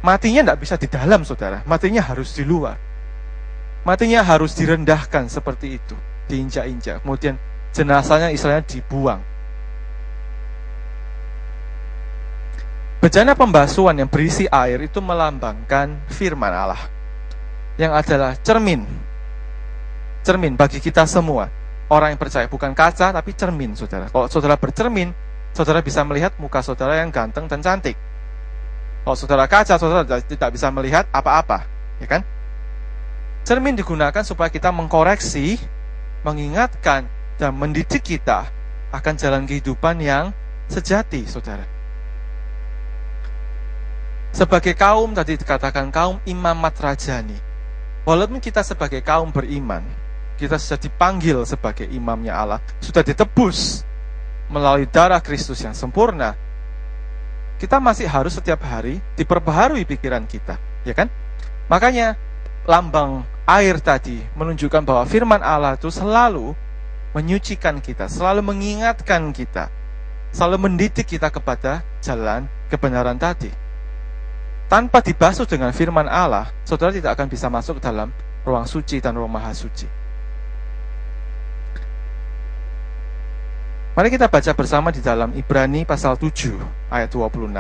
[0.07, 1.67] Matinya tidak bisa di dalam, saudara.
[1.67, 2.79] Matinya harus di luar.
[3.83, 5.99] Matinya harus direndahkan seperti itu.
[6.31, 7.03] Diinjak-injak.
[7.03, 7.35] Kemudian
[7.75, 9.19] jenazahnya istilahnya dibuang
[13.01, 16.85] Bejana pembasuhan yang berisi air itu melambangkan firman Allah
[17.81, 18.85] yang adalah cermin.
[20.21, 21.49] Cermin bagi kita semua.
[21.89, 24.13] Orang yang percaya bukan kaca tapi cermin, Saudara.
[24.13, 25.17] Kalau Saudara bercermin,
[25.57, 27.97] Saudara bisa melihat muka Saudara yang ganteng dan cantik.
[29.01, 31.65] Kalau Saudara kaca, Saudara tidak bisa melihat apa-apa,
[32.05, 32.21] ya kan?
[33.49, 35.57] Cermin digunakan supaya kita mengkoreksi,
[36.21, 37.09] mengingatkan
[37.41, 38.45] dan mendidik kita
[38.93, 40.37] akan jalan kehidupan yang
[40.69, 41.80] sejati, Saudara.
[44.31, 47.35] Sebagai kaum tadi dikatakan kaum imamat rajani.
[48.07, 49.83] Walaupun kita sebagai kaum beriman,
[50.39, 53.83] kita sudah dipanggil sebagai imamnya Allah, sudah ditebus
[54.49, 56.39] melalui darah Kristus yang sempurna.
[57.61, 61.13] Kita masih harus setiap hari diperbaharui pikiran kita, ya kan?
[61.69, 62.17] Makanya
[62.65, 66.57] lambang air tadi menunjukkan bahwa firman Allah itu selalu
[67.13, 69.69] menyucikan kita, selalu mengingatkan kita,
[70.33, 73.70] selalu mendidik kita kepada jalan kebenaran tadi
[74.71, 78.15] tanpa dibasuh dengan firman Allah, saudara tidak akan bisa masuk ke dalam
[78.47, 79.91] ruang suci dan ruang maha suci.
[83.99, 86.55] Mari kita baca bersama di dalam Ibrani pasal 7
[86.87, 87.51] ayat 26.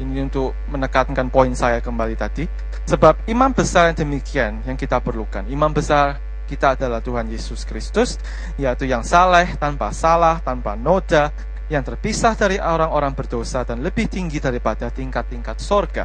[0.00, 2.46] Ini untuk menekankan poin saya kembali tadi.
[2.86, 5.44] Sebab imam besar yang demikian yang kita perlukan.
[5.50, 8.16] Imam besar kita adalah Tuhan Yesus Kristus,
[8.56, 11.34] yaitu yang saleh, tanpa salah, tanpa noda,
[11.70, 16.04] yang terpisah dari orang-orang berdosa dan lebih tinggi daripada tingkat-tingkat sorga.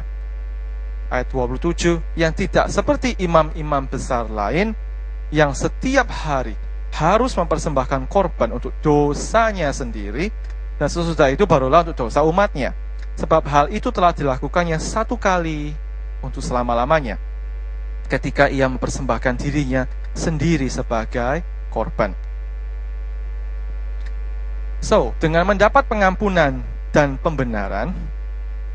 [1.10, 4.78] Ayat 27, yang tidak seperti imam-imam besar lain,
[5.34, 6.54] yang setiap hari
[6.94, 10.30] harus mempersembahkan korban untuk dosanya sendiri,
[10.78, 12.72] dan sesudah itu barulah untuk dosa umatnya.
[13.18, 15.74] Sebab hal itu telah dilakukannya satu kali
[16.22, 17.18] untuk selama-lamanya.
[18.06, 21.42] Ketika ia mempersembahkan dirinya sendiri sebagai
[21.74, 22.25] korban.
[24.86, 26.62] So, dengan mendapat pengampunan
[26.94, 27.90] dan pembenaran,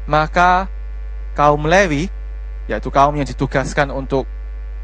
[0.04, 0.68] maka
[1.32, 2.12] kaum Lewi,
[2.68, 4.28] yaitu kaum yang ditugaskan untuk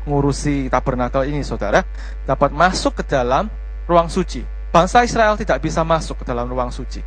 [0.08, 1.84] ngurusi tabernakel ini, saudara,
[2.24, 3.52] dapat masuk ke dalam
[3.92, 4.40] ruang suci.
[4.72, 7.04] Bangsa Israel tidak bisa masuk ke dalam ruang suci.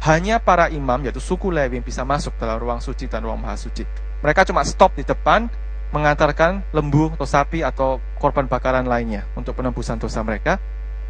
[0.00, 3.60] Hanya para imam, yaitu suku Lewi, yang bisa masuk dalam ruang suci dan ruang maha
[3.60, 3.84] suci.
[4.24, 5.44] Mereka cuma stop di depan,
[5.92, 10.56] mengantarkan lembu atau sapi atau korban bakaran lainnya untuk penebusan dosa mereka.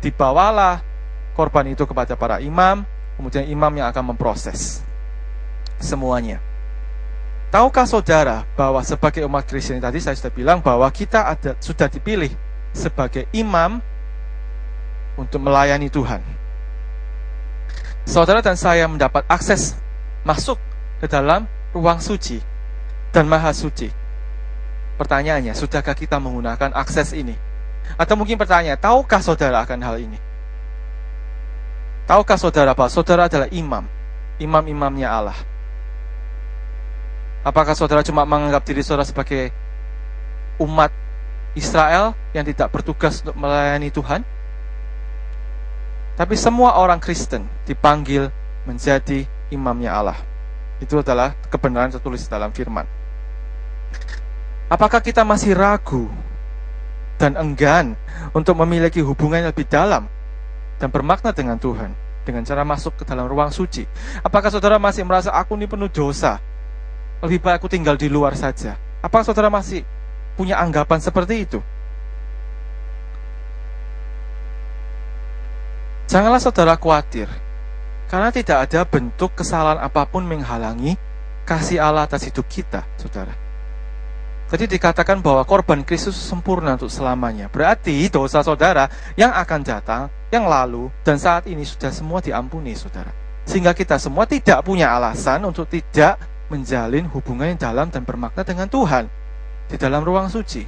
[0.02, 0.97] Dibawalah
[1.38, 2.82] korban itu kepada para imam,
[3.14, 4.82] kemudian imam yang akan memproses
[5.78, 6.42] semuanya.
[7.54, 12.34] Tahukah saudara bahwa sebagai umat Kristen tadi saya sudah bilang bahwa kita ada sudah dipilih
[12.74, 13.78] sebagai imam
[15.16, 16.20] untuk melayani Tuhan.
[18.04, 19.78] Saudara dan saya mendapat akses
[20.26, 20.58] masuk
[20.98, 22.42] ke dalam ruang suci
[23.14, 23.88] dan maha suci.
[24.98, 27.38] Pertanyaannya, sudahkah kita menggunakan akses ini?
[27.94, 30.27] Atau mungkin pertanyaan, tahukah saudara akan hal ini?
[32.08, 33.84] Tahukah saudara bahwa saudara adalah imam,
[34.40, 35.36] imam-imamnya Allah?
[37.44, 39.52] Apakah saudara cuma menganggap diri saudara sebagai
[40.56, 40.88] umat
[41.52, 44.24] Israel yang tidak bertugas untuk melayani Tuhan?
[46.16, 48.32] Tapi semua orang Kristen dipanggil
[48.64, 50.18] menjadi imamnya Allah.
[50.80, 52.88] Itu adalah kebenaran tertulis dalam firman.
[54.72, 56.08] Apakah kita masih ragu
[57.20, 58.00] dan enggan
[58.32, 60.08] untuk memiliki hubungan yang lebih dalam
[60.78, 63.88] dan bermakna dengan Tuhan dengan cara masuk ke dalam ruang suci.
[64.20, 66.36] Apakah saudara masih merasa aku ini penuh dosa?
[67.24, 68.76] Lebih baik aku tinggal di luar saja.
[69.00, 69.82] Apakah saudara masih
[70.36, 71.58] punya anggapan seperti itu?
[76.08, 77.28] Janganlah saudara khawatir,
[78.08, 80.96] karena tidak ada bentuk kesalahan apa pun menghalangi
[81.44, 83.47] kasih Allah atas hidup kita, saudara.
[84.48, 87.52] Jadi dikatakan bahwa korban Kristus sempurna untuk selamanya.
[87.52, 93.12] Berarti dosa saudara yang akan datang, yang lalu, dan saat ini sudah semua diampuni saudara.
[93.44, 96.16] Sehingga kita semua tidak punya alasan untuk tidak
[96.48, 99.04] menjalin hubungan yang dalam dan bermakna dengan Tuhan.
[99.68, 100.64] Di dalam ruang suci.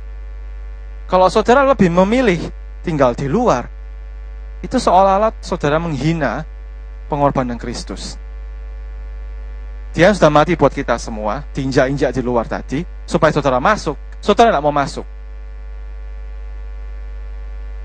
[1.09, 2.53] Kalau saudara lebih memilih
[2.85, 3.65] tinggal di luar,
[4.61, 6.45] itu seolah-olah saudara menghina
[7.09, 8.21] pengorbanan Kristus.
[9.91, 13.99] Dia sudah mati buat kita semua, diinjak-injak di luar tadi, supaya saudara masuk.
[14.23, 15.03] Saudara tidak mau masuk.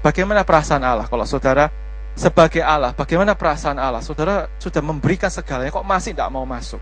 [0.05, 1.73] Bagaimana perasaan Allah kalau saudara
[2.13, 4.05] sebagai Allah, bagaimana perasaan Allah?
[4.05, 6.77] Saudara sudah memberikan segalanya, kok masih tidak mau masuk?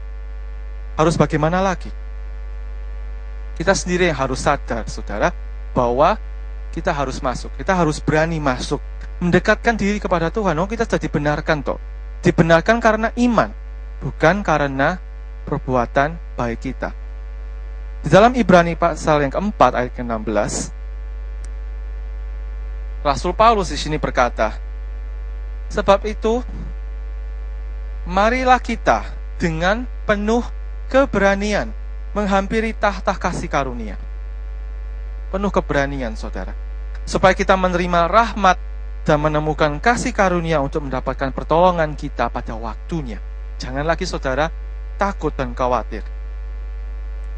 [0.99, 1.87] Harus bagaimana lagi?
[3.55, 5.31] Kita sendiri yang harus sadar, saudara,
[5.71, 6.19] bahwa
[6.75, 7.53] kita harus masuk.
[7.55, 8.83] Kita harus berani masuk.
[9.23, 10.57] Mendekatkan diri kepada Tuhan.
[10.59, 11.79] Oh, kita sudah dibenarkan, toh.
[12.25, 13.55] Dibenarkan karena iman,
[14.03, 14.99] bukan karena
[15.43, 16.89] perbuatan baik kita.
[18.03, 20.73] Di dalam Ibrani pasal yang keempat ayat ke-16,
[23.03, 24.55] Rasul Paulus di sini berkata,
[25.71, 26.43] Sebab itu,
[28.03, 29.07] marilah kita
[29.39, 30.43] dengan penuh
[30.91, 31.71] keberanian
[32.11, 33.95] menghampiri tahta kasih karunia.
[35.31, 36.53] Penuh keberanian, saudara.
[37.03, 38.55] Supaya kita menerima rahmat
[39.03, 43.19] dan menemukan kasih karunia untuk mendapatkan pertolongan kita pada waktunya.
[43.59, 44.47] Jangan lagi saudara
[44.95, 46.03] takut dan khawatir.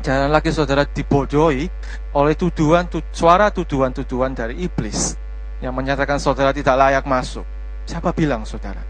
[0.05, 1.65] Jangan lagi saudara dibodohi
[2.13, 5.17] oleh tuduhan, tu, suara tuduhan-tuduhan dari iblis
[5.65, 7.41] yang menyatakan saudara tidak layak masuk.
[7.89, 8.81] Siapa bilang saudara?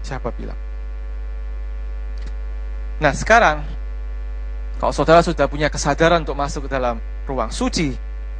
[0.00, 0.56] Siapa bilang?
[2.96, 3.60] Nah sekarang,
[4.80, 6.96] kalau saudara sudah punya kesadaran untuk masuk ke dalam
[7.28, 7.92] ruang suci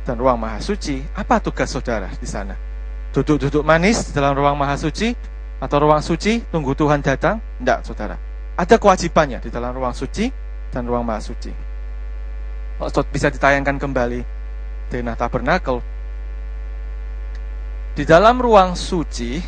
[0.08, 2.56] dan ruang maha suci, apa tugas saudara di sana?
[3.12, 5.12] Duduk-duduk manis dalam ruang maha suci
[5.60, 7.36] atau ruang suci, tunggu Tuhan datang?
[7.60, 10.30] Tidak, saudara ada kewajibannya di dalam ruang suci
[10.70, 11.50] dan ruang maha suci.
[12.78, 14.20] Oh, bisa ditayangkan kembali
[14.90, 15.82] di tabernakel.
[17.94, 19.38] Di dalam ruang suci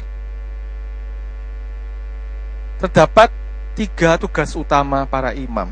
[2.79, 3.31] terdapat
[3.75, 5.71] tiga tugas utama para imam.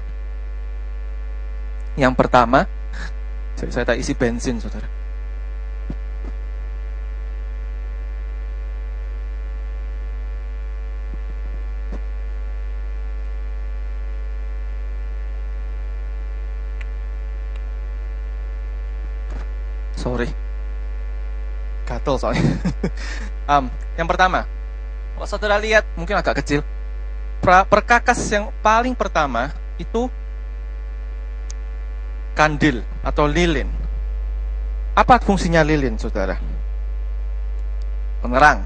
[1.95, 2.67] Yang pertama,
[3.55, 4.94] saya tak isi bensin, saudara.
[20.05, 20.29] Sorry.
[21.89, 22.45] Gatel soalnya.
[23.45, 23.69] Um,
[24.01, 24.49] yang pertama
[25.15, 26.65] kalau saudara lihat mungkin agak kecil.
[27.45, 30.09] Perkakas yang paling pertama itu
[32.33, 33.69] kandil atau lilin.
[34.97, 36.41] Apa fungsinya lilin saudara?
[38.25, 38.65] Penerang.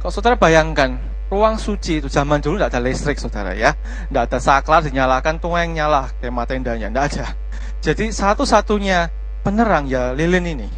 [0.00, 0.96] Kalau saudara bayangkan
[1.28, 3.76] ruang suci itu zaman dulu tidak ada listrik saudara ya.
[4.08, 7.26] Tidak ada saklar dinyalakan tueng nyala kayak mata indahnya tidak ada.
[7.84, 10.68] Jadi satu-satunya penerang ya lilin ini.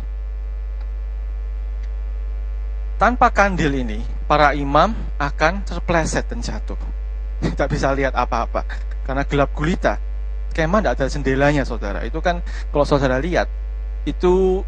[3.02, 3.98] tanpa kandil ini,
[4.30, 6.78] para imam akan terpleset dan jatuh.
[7.42, 8.62] Tidak bisa lihat apa-apa.
[9.02, 9.98] Karena gelap gulita.
[10.52, 12.04] Kemah tidak ada jendelanya, saudara.
[12.04, 13.48] Itu kan, kalau saudara lihat,
[14.04, 14.60] itu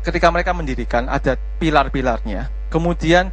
[0.00, 2.48] ketika mereka mendirikan, ada pilar-pilarnya.
[2.72, 3.28] Kemudian,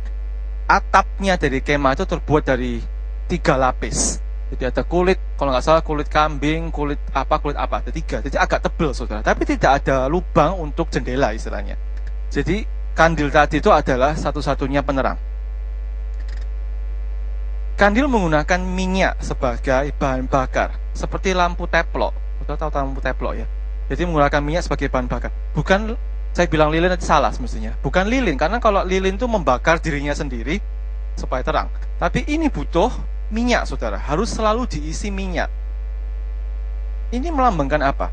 [0.68, 2.84] atapnya dari kemah itu terbuat dari
[3.32, 4.20] tiga lapis.
[4.48, 8.24] Jadi ada kulit, kalau nggak salah kulit kambing, kulit apa, kulit apa, ada tiga.
[8.24, 9.20] Jadi agak tebal, saudara.
[9.20, 11.76] Tapi tidak ada lubang untuk jendela istilahnya.
[12.32, 12.64] Jadi
[12.96, 15.20] kandil tadi itu adalah satu-satunya penerang.
[17.78, 22.16] Kandil menggunakan minyak sebagai bahan bakar, seperti lampu teplok.
[22.42, 23.46] Saudara tahu lampu teplok ya?
[23.92, 25.30] Jadi menggunakan minyak sebagai bahan bakar.
[25.54, 25.94] Bukan
[26.34, 27.76] saya bilang lilin itu salah semestinya.
[27.84, 30.58] Bukan lilin, karena kalau lilin itu membakar dirinya sendiri
[31.20, 31.68] supaya terang.
[31.98, 32.90] Tapi ini butuh
[33.32, 34.00] minyak, saudara.
[34.00, 35.52] Harus selalu diisi minyak.
[37.12, 38.08] Ini melambangkan apa?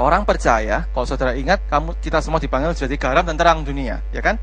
[0.00, 4.24] Orang percaya, kalau saudara ingat, kamu kita semua dipanggil jadi garam dan terang dunia, ya
[4.24, 4.40] kan?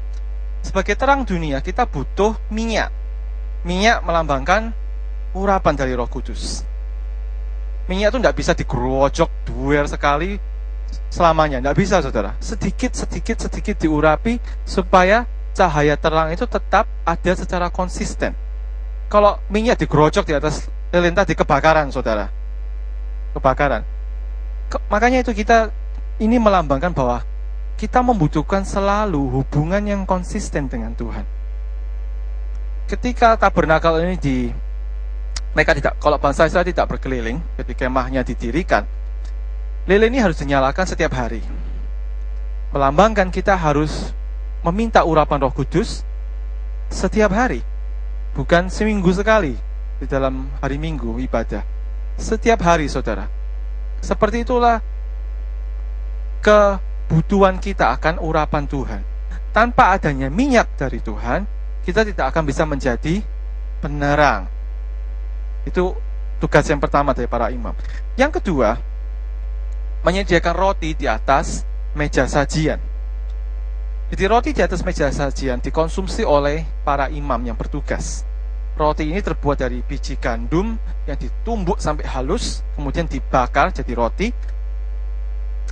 [0.62, 2.94] Sebagai terang dunia, kita butuh minyak.
[3.66, 4.70] Minyak melambangkan
[5.34, 6.62] urapan dari Roh Kudus.
[7.90, 10.38] Minyak itu tidak bisa digerojok duer sekali
[11.10, 12.38] selamanya, tidak bisa, saudara.
[12.38, 15.26] Sedikit, sedikit, sedikit diurapi supaya
[15.58, 18.38] cahaya terang itu tetap ada secara konsisten
[19.08, 22.28] kalau minyak digerocok di atas lilin tadi kebakaran, saudara.
[23.32, 23.84] Kebakaran.
[24.68, 25.72] Ke, makanya itu kita
[26.20, 27.24] ini melambangkan bahwa
[27.80, 31.24] kita membutuhkan selalu hubungan yang konsisten dengan Tuhan.
[32.88, 34.38] Ketika tabernakel ini di
[35.56, 38.84] mereka tidak kalau bangsa Israel tidak berkeliling, ketika kemahnya didirikan,
[39.88, 41.40] lilin ini harus dinyalakan setiap hari.
[42.76, 44.12] Melambangkan kita harus
[44.68, 46.04] meminta urapan Roh Kudus
[46.92, 47.64] setiap hari
[48.38, 49.58] bukan seminggu sekali
[49.98, 51.66] di dalam hari Minggu ibadah.
[52.22, 53.26] Setiap hari, saudara.
[53.98, 54.78] Seperti itulah
[56.46, 59.02] kebutuhan kita akan urapan Tuhan.
[59.50, 61.50] Tanpa adanya minyak dari Tuhan,
[61.82, 63.26] kita tidak akan bisa menjadi
[63.82, 64.46] penerang.
[65.66, 65.98] Itu
[66.38, 67.74] tugas yang pertama dari para imam.
[68.14, 68.78] Yang kedua,
[70.06, 71.66] menyediakan roti di atas
[71.98, 72.78] meja sajian.
[74.08, 78.24] Jadi roti di atas meja sajian dikonsumsi oleh para imam yang bertugas.
[78.80, 84.32] Roti ini terbuat dari biji gandum yang ditumbuk sampai halus, kemudian dibakar jadi roti,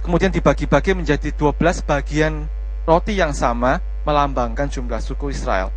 [0.04, 2.50] kemudian dibagi-bagi menjadi 12 bagian
[2.84, 5.72] roti yang sama melambangkan jumlah suku Israel.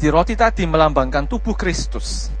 [0.00, 2.32] Jadi roti tadi melambangkan tubuh Kristus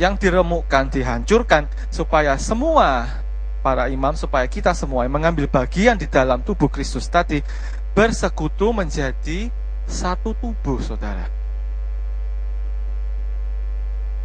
[0.00, 3.20] yang diremukkan, dihancurkan supaya semua
[3.64, 7.40] para imam supaya kita semua mengambil bagian di dalam tubuh Kristus tadi
[7.94, 9.48] bersekutu menjadi
[9.86, 11.30] satu tubuh, saudara.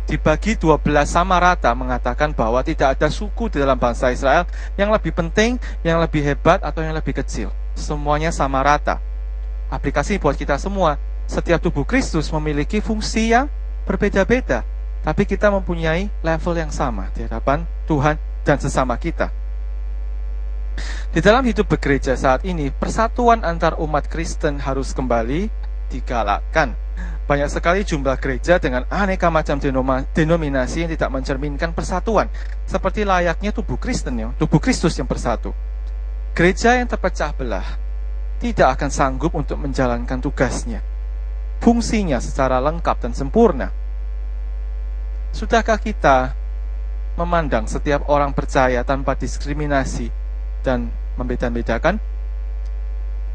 [0.09, 5.13] Dibagi 12 sama rata mengatakan bahwa tidak ada suku di dalam bangsa Israel yang lebih
[5.13, 7.53] penting, yang lebih hebat, atau yang lebih kecil.
[7.78, 8.97] Semuanya sama rata.
[9.70, 10.97] Aplikasi buat kita semua.
[11.30, 13.53] Setiap tubuh Kristus memiliki fungsi yang
[13.86, 14.65] berbeda-beda.
[15.05, 19.38] Tapi kita mempunyai level yang sama di hadapan Tuhan dan sesama kita.
[21.09, 25.49] Di dalam hidup begereja saat ini, persatuan antar umat Kristen harus kembali
[25.89, 26.77] digalakkan.
[27.30, 29.61] Banyak sekali jumlah gereja dengan aneka macam
[30.13, 32.25] denominasi yang tidak mencerminkan persatuan,
[32.65, 35.53] seperti layaknya tubuh Kristen ya, tubuh Kristus yang bersatu.
[36.34, 37.65] Gereja yang terpecah belah
[38.41, 40.82] tidak akan sanggup untuk menjalankan tugasnya,
[41.61, 43.69] fungsinya secara lengkap dan sempurna.
[45.30, 46.34] Sudahkah kita
[47.13, 50.09] memandang setiap orang percaya tanpa diskriminasi
[50.66, 51.99] dan membeda-bedakan?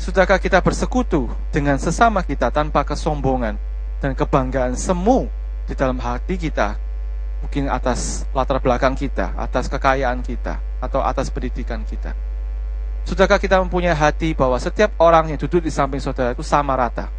[0.01, 3.57] Sudahkah kita bersekutu dengan sesama kita tanpa kesombongan
[4.03, 5.31] dan kebanggaan semu
[5.65, 6.77] di dalam hati kita?
[7.45, 12.17] Mungkin atas latar belakang kita, atas kekayaan kita, atau atas pendidikan kita.
[13.05, 17.13] Sudahkah kita mempunyai hati bahwa setiap orang yang duduk di samping saudara itu sama rata?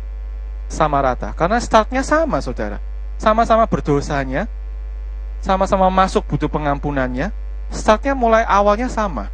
[0.65, 1.29] Sama rata.
[1.37, 2.81] Karena startnya sama, saudara.
[3.21, 4.49] Sama-sama berdosanya,
[5.45, 7.29] sama-sama masuk butuh pengampunannya,
[7.69, 9.29] startnya mulai awalnya sama.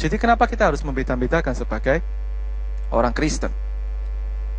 [0.00, 2.00] Jadi kenapa kita harus membeda-bedakan sebagai
[2.88, 3.52] orang Kristen?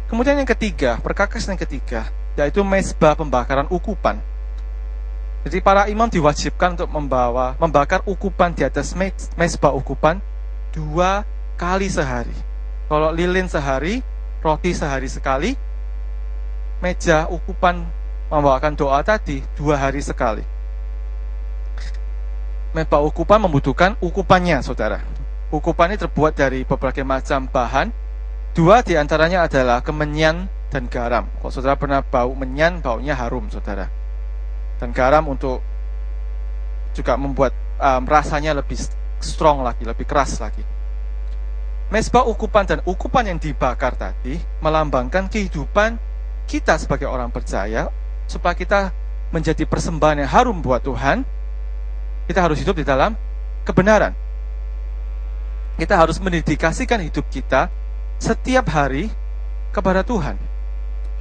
[0.06, 4.22] Kemudian yang ketiga, perkakas yang ketiga, yaitu mesbah pembakaran ukupan.
[5.42, 8.94] Jadi para imam diwajibkan untuk membawa membakar ukupan di atas
[9.34, 10.22] mesbah ukupan
[10.70, 11.26] dua
[11.58, 12.38] kali sehari.
[12.86, 14.06] Kalau lilin sehari,
[14.46, 15.58] roti sehari sekali,
[16.86, 17.82] meja ukupan
[18.30, 20.46] membawakan doa tadi dua hari sekali.
[22.78, 25.02] Mepa ukupan membutuhkan ukupannya, saudara.
[25.52, 27.92] Ukupan ini terbuat dari berbagai macam bahan.
[28.56, 31.28] Dua di antaranya adalah kemenyan dan garam.
[31.44, 33.92] Kalau saudara pernah bau menyan, baunya harum, saudara.
[34.80, 35.60] Dan garam untuk
[36.96, 38.80] juga membuat um, rasanya lebih
[39.20, 40.64] strong lagi, lebih keras lagi.
[41.92, 46.00] Mesbah ukupan dan ukupan yang dibakar tadi melambangkan kehidupan
[46.48, 47.92] kita sebagai orang percaya
[48.32, 48.96] supaya kita
[49.36, 51.28] menjadi persembahan yang harum buat Tuhan.
[52.32, 53.12] Kita harus hidup di dalam
[53.68, 54.31] kebenaran.
[55.80, 57.72] Kita harus mendedikasikan hidup kita
[58.22, 59.10] setiap hari
[59.72, 60.38] kepada Tuhan.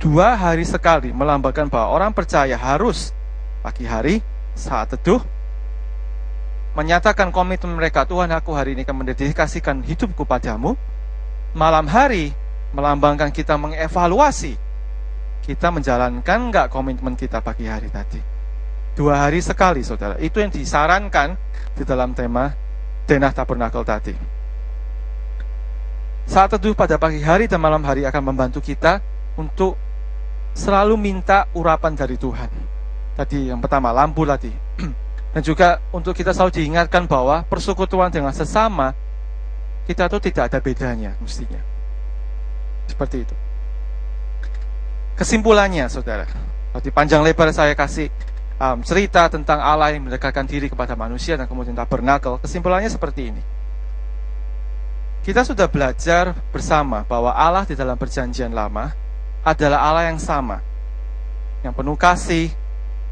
[0.00, 3.12] Dua hari sekali melambangkan bahwa orang percaya harus
[3.60, 4.24] pagi hari
[4.56, 5.20] saat teduh
[6.72, 10.78] menyatakan komitmen mereka, Tuhan aku hari ini akan mendedikasikan hidupku padamu.
[11.50, 12.30] Malam hari
[12.70, 14.54] melambangkan kita mengevaluasi
[15.40, 18.20] kita menjalankan nggak komitmen kita pagi hari tadi.
[18.94, 20.14] Dua hari sekali, saudara.
[20.20, 21.34] Itu yang disarankan
[21.74, 22.52] di dalam tema
[23.08, 24.14] Denah Tabernakel tadi.
[26.30, 29.02] Saat teduh pada pagi hari dan malam hari akan membantu kita
[29.34, 29.74] untuk
[30.54, 32.46] selalu minta urapan dari Tuhan.
[33.18, 34.54] Tadi yang pertama, lampu tadi.
[35.34, 38.94] Dan juga untuk kita selalu diingatkan bahwa persekutuan dengan sesama
[39.90, 41.58] kita tuh tidak ada bedanya mestinya.
[42.86, 43.34] Seperti itu.
[45.18, 46.30] Kesimpulannya, saudara.
[46.78, 48.06] Di panjang lebar saya kasih
[48.62, 52.38] um, cerita tentang Allah yang mendekatkan diri kepada manusia dan kemudian tabernakel.
[52.38, 53.42] Kesimpulannya seperti ini.
[55.20, 58.88] Kita sudah belajar bersama bahwa Allah di dalam perjanjian lama
[59.44, 60.64] adalah Allah yang sama.
[61.60, 62.46] Yang penuh kasih,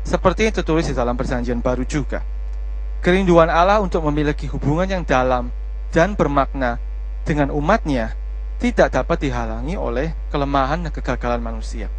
[0.09, 2.25] seperti yang tertulis di dalam perjanjian baru juga.
[3.05, 5.53] Kerinduan Allah untuk memiliki hubungan yang dalam
[5.93, 6.81] dan bermakna
[7.29, 8.17] dengan umatnya
[8.57, 11.93] tidak dapat dihalangi oleh kelemahan dan kegagalan manusia.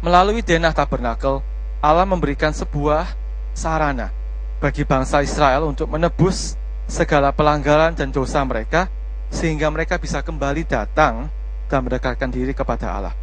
[0.00, 1.42] Melalui denah tabernakel,
[1.82, 3.18] Allah memberikan sebuah
[3.50, 4.14] sarana
[4.62, 6.54] bagi bangsa Israel untuk menebus
[6.86, 8.86] segala pelanggaran dan dosa mereka
[9.30, 11.26] sehingga mereka bisa kembali datang
[11.66, 13.14] dan mendekatkan diri kepada Allah.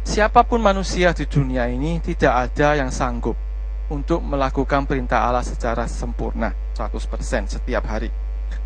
[0.00, 3.36] Siapa pun manusia di dunia ini tidak ada yang sanggup
[3.92, 8.08] untuk melakukan perintah Allah secara sempurna 100% setiap hari.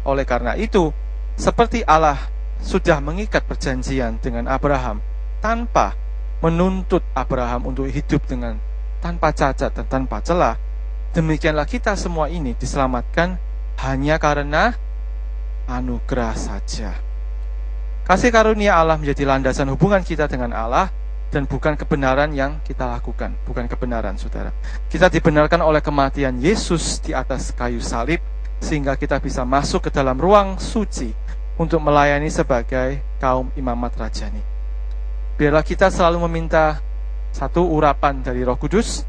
[0.07, 0.95] Oleh karena itu,
[1.35, 2.31] seperti Allah
[2.63, 5.03] sudah mengikat perjanjian dengan Abraham
[5.43, 5.99] tanpa
[6.39, 8.57] menuntut Abraham untuk hidup dengan
[9.03, 10.57] tanpa cacat dan tanpa celah,
[11.15, 13.39] demikianlah kita semua ini diselamatkan
[13.87, 14.75] hanya karena
[15.71, 16.93] anugerah saja.
[18.05, 20.93] Kasih karunia Allah menjadi landasan hubungan kita dengan Allah
[21.33, 24.53] dan bukan kebenaran yang kita lakukan, bukan kebenaran saudara.
[24.93, 28.21] Kita dibenarkan oleh kematian Yesus di atas kayu salib
[28.61, 31.15] sehingga kita bisa masuk ke dalam ruang suci
[31.57, 34.43] untuk melayani sebagai kaum imamat rajani.
[35.35, 36.79] Biarlah kita selalu meminta
[37.35, 39.03] satu urapan dari Roh Kudus,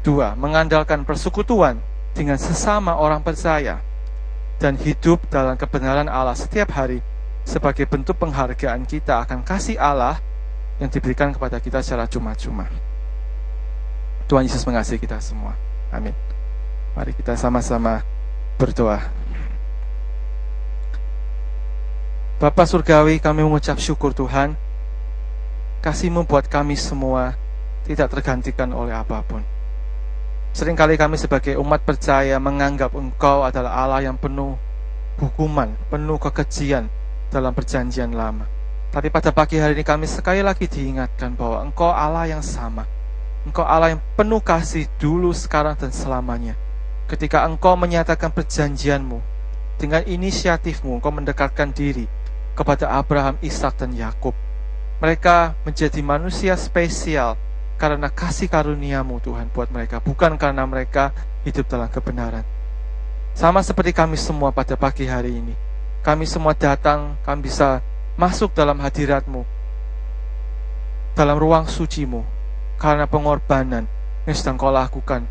[0.00, 1.80] dua mengandalkan persekutuan
[2.16, 3.80] dengan sesama orang percaya
[4.60, 7.00] dan hidup dalam kebenaran Allah setiap hari
[7.48, 10.20] sebagai bentuk penghargaan kita akan kasih Allah
[10.80, 12.68] yang diberikan kepada kita secara cuma-cuma.
[14.28, 15.56] Tuhan Yesus mengasihi kita semua.
[15.90, 16.14] Amin.
[16.94, 18.04] Mari kita sama-sama
[18.56, 19.02] berdoa.
[22.40, 24.56] Bapak Surgawi, kami mengucap syukur Tuhan.
[25.84, 27.36] Kasih-Mu buat kami semua
[27.84, 29.44] tidak tergantikan oleh apa pun.
[30.50, 34.58] Seringkali kami sebagai umat percaya menganggap Engkau adalah Allah yang penuh
[35.22, 36.90] hukuman, penuh kekejian
[37.30, 38.50] dalam perjanjian lama.
[38.90, 42.82] Tapi pada pagi hari ini kami sekali lagi diingatkan bahwa Engkau Allah yang sama.
[43.46, 46.58] Engkau Allah yang penuh kasih dulu, sekarang, dan selamanya.
[47.06, 49.22] Ketika Engkau menyatakan perjanjianmu,
[49.80, 52.04] dengan inisiatifmu Engkau mendekatkan diri
[52.52, 54.36] kepada Abraham, Ishak, dan Yakub.
[55.00, 57.40] Mereka menjadi manusia spesial
[57.80, 61.16] karena kasih karuniamu Tuhan buat mereka, bukan karena mereka
[61.48, 62.44] hidup dalam kebenaran.
[63.32, 65.56] Sama seperti kami semua pada pagi hari ini.
[66.04, 67.80] Kami semua datang, kami bisa
[68.20, 69.48] masuk dalam hadiratmu,
[71.16, 72.20] dalam ruang sucimu,
[72.76, 73.88] karena pengorbanan
[74.28, 75.24] yang sedang kau lakukan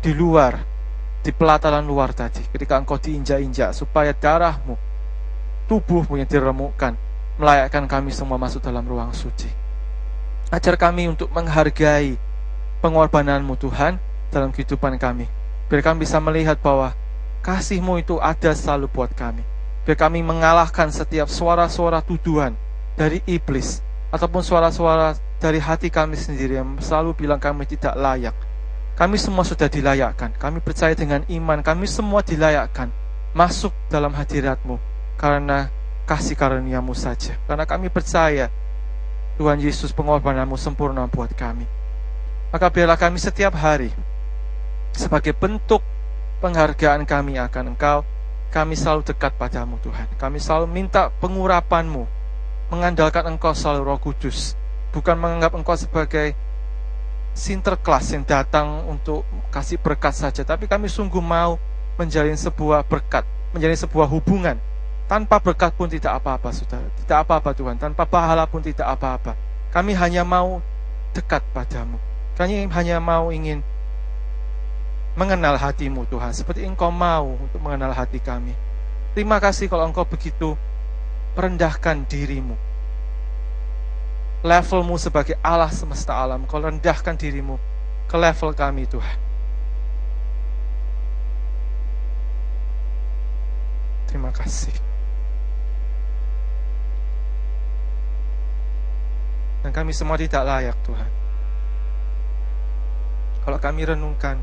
[0.00, 0.64] di luar,
[1.20, 4.80] di pelataran luar tadi, ketika engkau diinjak-injak, supaya darahmu,
[5.68, 6.96] tubuhmu yang diremukkan,
[7.36, 9.61] melayakkan kami semua masuk dalam ruang suci.
[10.52, 12.20] Ajar kami untuk menghargai
[12.84, 13.96] pengorbananmu Tuhan
[14.28, 15.24] dalam kehidupan kami.
[15.72, 16.92] Biar kami bisa melihat bahwa
[17.40, 19.40] kasihmu itu ada selalu buat kami
[19.82, 22.54] Biar kami mengalahkan setiap suara-suara tuduhan
[22.94, 23.82] dari iblis
[24.14, 28.36] ataupun suara-suara dari hati kami sendiri yang selalu bilang kami tidak layak.
[28.94, 30.36] Kami semua sudah dilayakkan.
[30.38, 31.64] Kami percaya dengan iman.
[31.66, 32.94] Kami semua dilayakkan
[33.34, 34.78] masuk dalam hadiratmu
[35.18, 35.66] karena
[36.06, 37.34] kasih karuniamu saja.
[37.50, 38.54] Karena kami percaya
[39.40, 41.64] Tuhan Yesus pengorbananmu sempurna buat kami.
[42.52, 43.88] Maka biarlah kami setiap hari
[44.92, 45.80] sebagai bentuk
[46.44, 48.04] penghargaan kami akan Engkau
[48.52, 50.04] kami selalu dekat padamu Tuhan.
[50.20, 52.04] Kami selalu minta pengurapanmu,
[52.68, 54.52] mengandalkan Engkau selalu roh kudus.
[54.92, 56.36] Bukan menganggap Engkau sebagai
[57.32, 60.44] sinterklas yang datang untuk kasih berkat saja.
[60.44, 61.56] Tapi kami sungguh mau
[61.96, 63.24] menjalin sebuah berkat,
[63.56, 64.60] menjalin sebuah hubungan
[65.12, 66.88] Tanpa berkat pun tidak apa-apa, saudara.
[67.04, 67.76] Tidak apa-apa Tuhan.
[67.76, 69.36] Tanpa pahala pun tidak apa-apa.
[69.68, 70.64] Kami hanya mau
[71.12, 72.00] dekat padamu.
[72.32, 73.60] Kami hanya mau ingin
[75.12, 76.32] mengenal hatimu Tuhan.
[76.32, 78.56] Seperti engkau mau untuk mengenal hati kami.
[79.12, 80.56] Terima kasih kalau engkau begitu
[81.36, 82.56] merendahkan dirimu.
[84.40, 86.48] Levelmu sebagai Allah semesta alam.
[86.48, 87.60] Kau rendahkan dirimu
[88.08, 89.18] ke level kami Tuhan.
[94.08, 94.91] Terima kasih.
[99.62, 101.10] Dan kami semua tidak layak Tuhan.
[103.42, 104.38] Kalau kami renungkan,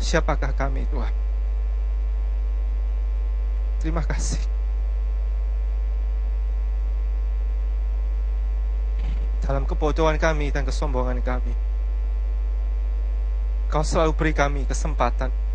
[0.00, 1.14] siapakah kami Tuhan?
[3.80, 4.40] Terima kasih.
[9.44, 11.54] Dalam kebodohan kami dan kesombongan kami,
[13.66, 15.45] Kau selalu beri kami kesempatan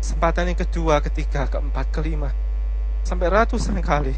[0.00, 2.32] Kesempatan yang kedua, ketiga, keempat, kelima,
[3.04, 4.16] sampai ratusan kali.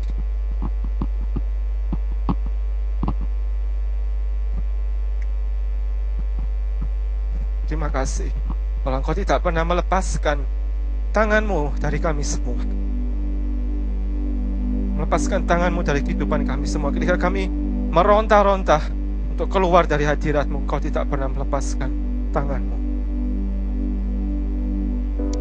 [7.66, 8.30] Terima kasih.
[8.82, 10.44] Kalau engkau tidak pernah melepaskan
[11.16, 12.60] tanganmu dari kami semua.
[15.00, 16.92] Melepaskan tanganmu dari kehidupan kami semua.
[16.92, 17.48] Ketika kami
[17.90, 18.82] meronta-ronta
[19.32, 21.90] untuk keluar dari hadiratmu, engkau tidak pernah melepaskan
[22.36, 22.81] tanganmu.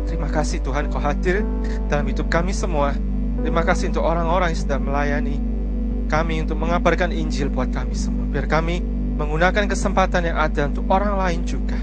[0.05, 1.45] Terima kasih Tuhan kau hadir
[1.87, 2.93] dalam hidup kami semua.
[3.41, 5.51] Terima kasih untuk orang-orang yang sedang melayani
[6.11, 8.27] kami untuk mengabarkan Injil buat kami semua.
[8.27, 8.83] Biar kami
[9.15, 11.79] menggunakan kesempatan yang ada untuk orang lain juga.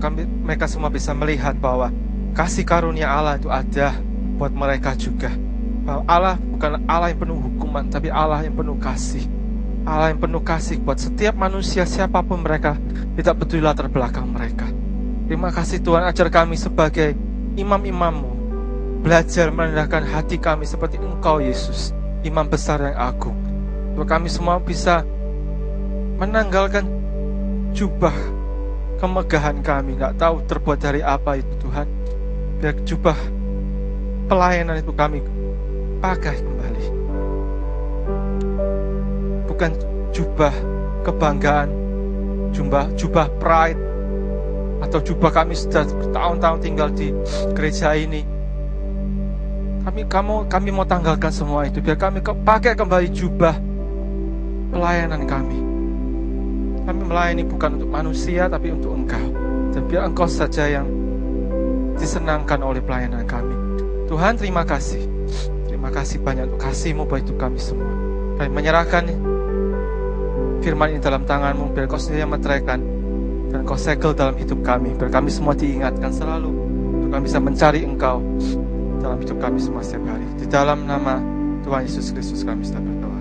[0.00, 1.92] Kami, mereka semua bisa melihat bahwa
[2.32, 3.92] kasih karunia Allah itu ada
[4.40, 5.28] buat mereka juga.
[5.84, 9.28] Bahwa Allah bukan Allah yang penuh hukuman, tapi Allah yang penuh kasih.
[9.86, 12.74] Allah yang penuh kasih buat setiap manusia siapa pun mereka,
[13.14, 14.66] tidak peduli latar belakang mereka.
[15.28, 17.14] Terima kasih Tuhan ajar kami sebagai
[17.56, 18.30] imam-imammu
[19.02, 23.36] belajar merendahkan hati kami seperti engkau Yesus imam besar yang agung.
[23.96, 25.06] Supaya kami semua bisa
[26.20, 26.84] menanggalkan
[27.72, 28.12] jubah
[29.00, 29.96] kemegahan kami.
[29.96, 31.88] Nggak tahu terbuat dari apa itu Tuhan.
[32.60, 33.18] Biar jubah
[34.28, 35.24] pelayanan itu kami
[36.04, 36.84] pakai kembali.
[39.48, 39.70] Bukan
[40.12, 40.52] jubah
[41.06, 41.70] kebanggaan
[42.50, 43.78] jubah jubah pride
[44.80, 47.12] atau jubah kami sudah bertahun-tahun tinggal di
[47.56, 48.22] gereja ini.
[49.86, 53.54] Kami kamu kami mau tanggalkan semua itu biar kami pakai kembali jubah
[54.74, 55.58] pelayanan kami.
[56.86, 59.26] Kami melayani bukan untuk manusia tapi untuk Engkau.
[59.74, 60.86] Dan biar Engkau saja yang
[61.98, 63.54] disenangkan oleh pelayanan kami.
[64.06, 65.02] Tuhan terima kasih.
[65.66, 67.90] Terima kasih banyak untuk kasihmu buat hidup kami semua.
[68.38, 69.06] Kami menyerahkan
[70.66, 72.95] firman ini dalam tanganmu biar kau sendiri yang meteraikan
[73.50, 76.50] dan kau segel dalam hidup kami biar kami semua diingatkan selalu
[77.00, 78.18] untuk kami bisa mencari engkau
[79.00, 80.26] dalam hidup kami semua setiap hari.
[80.36, 81.22] Di dalam nama
[81.62, 83.20] Tuhan Yesus Kristus kami sedang berdoa.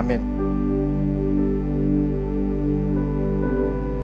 [0.00, 0.33] Amin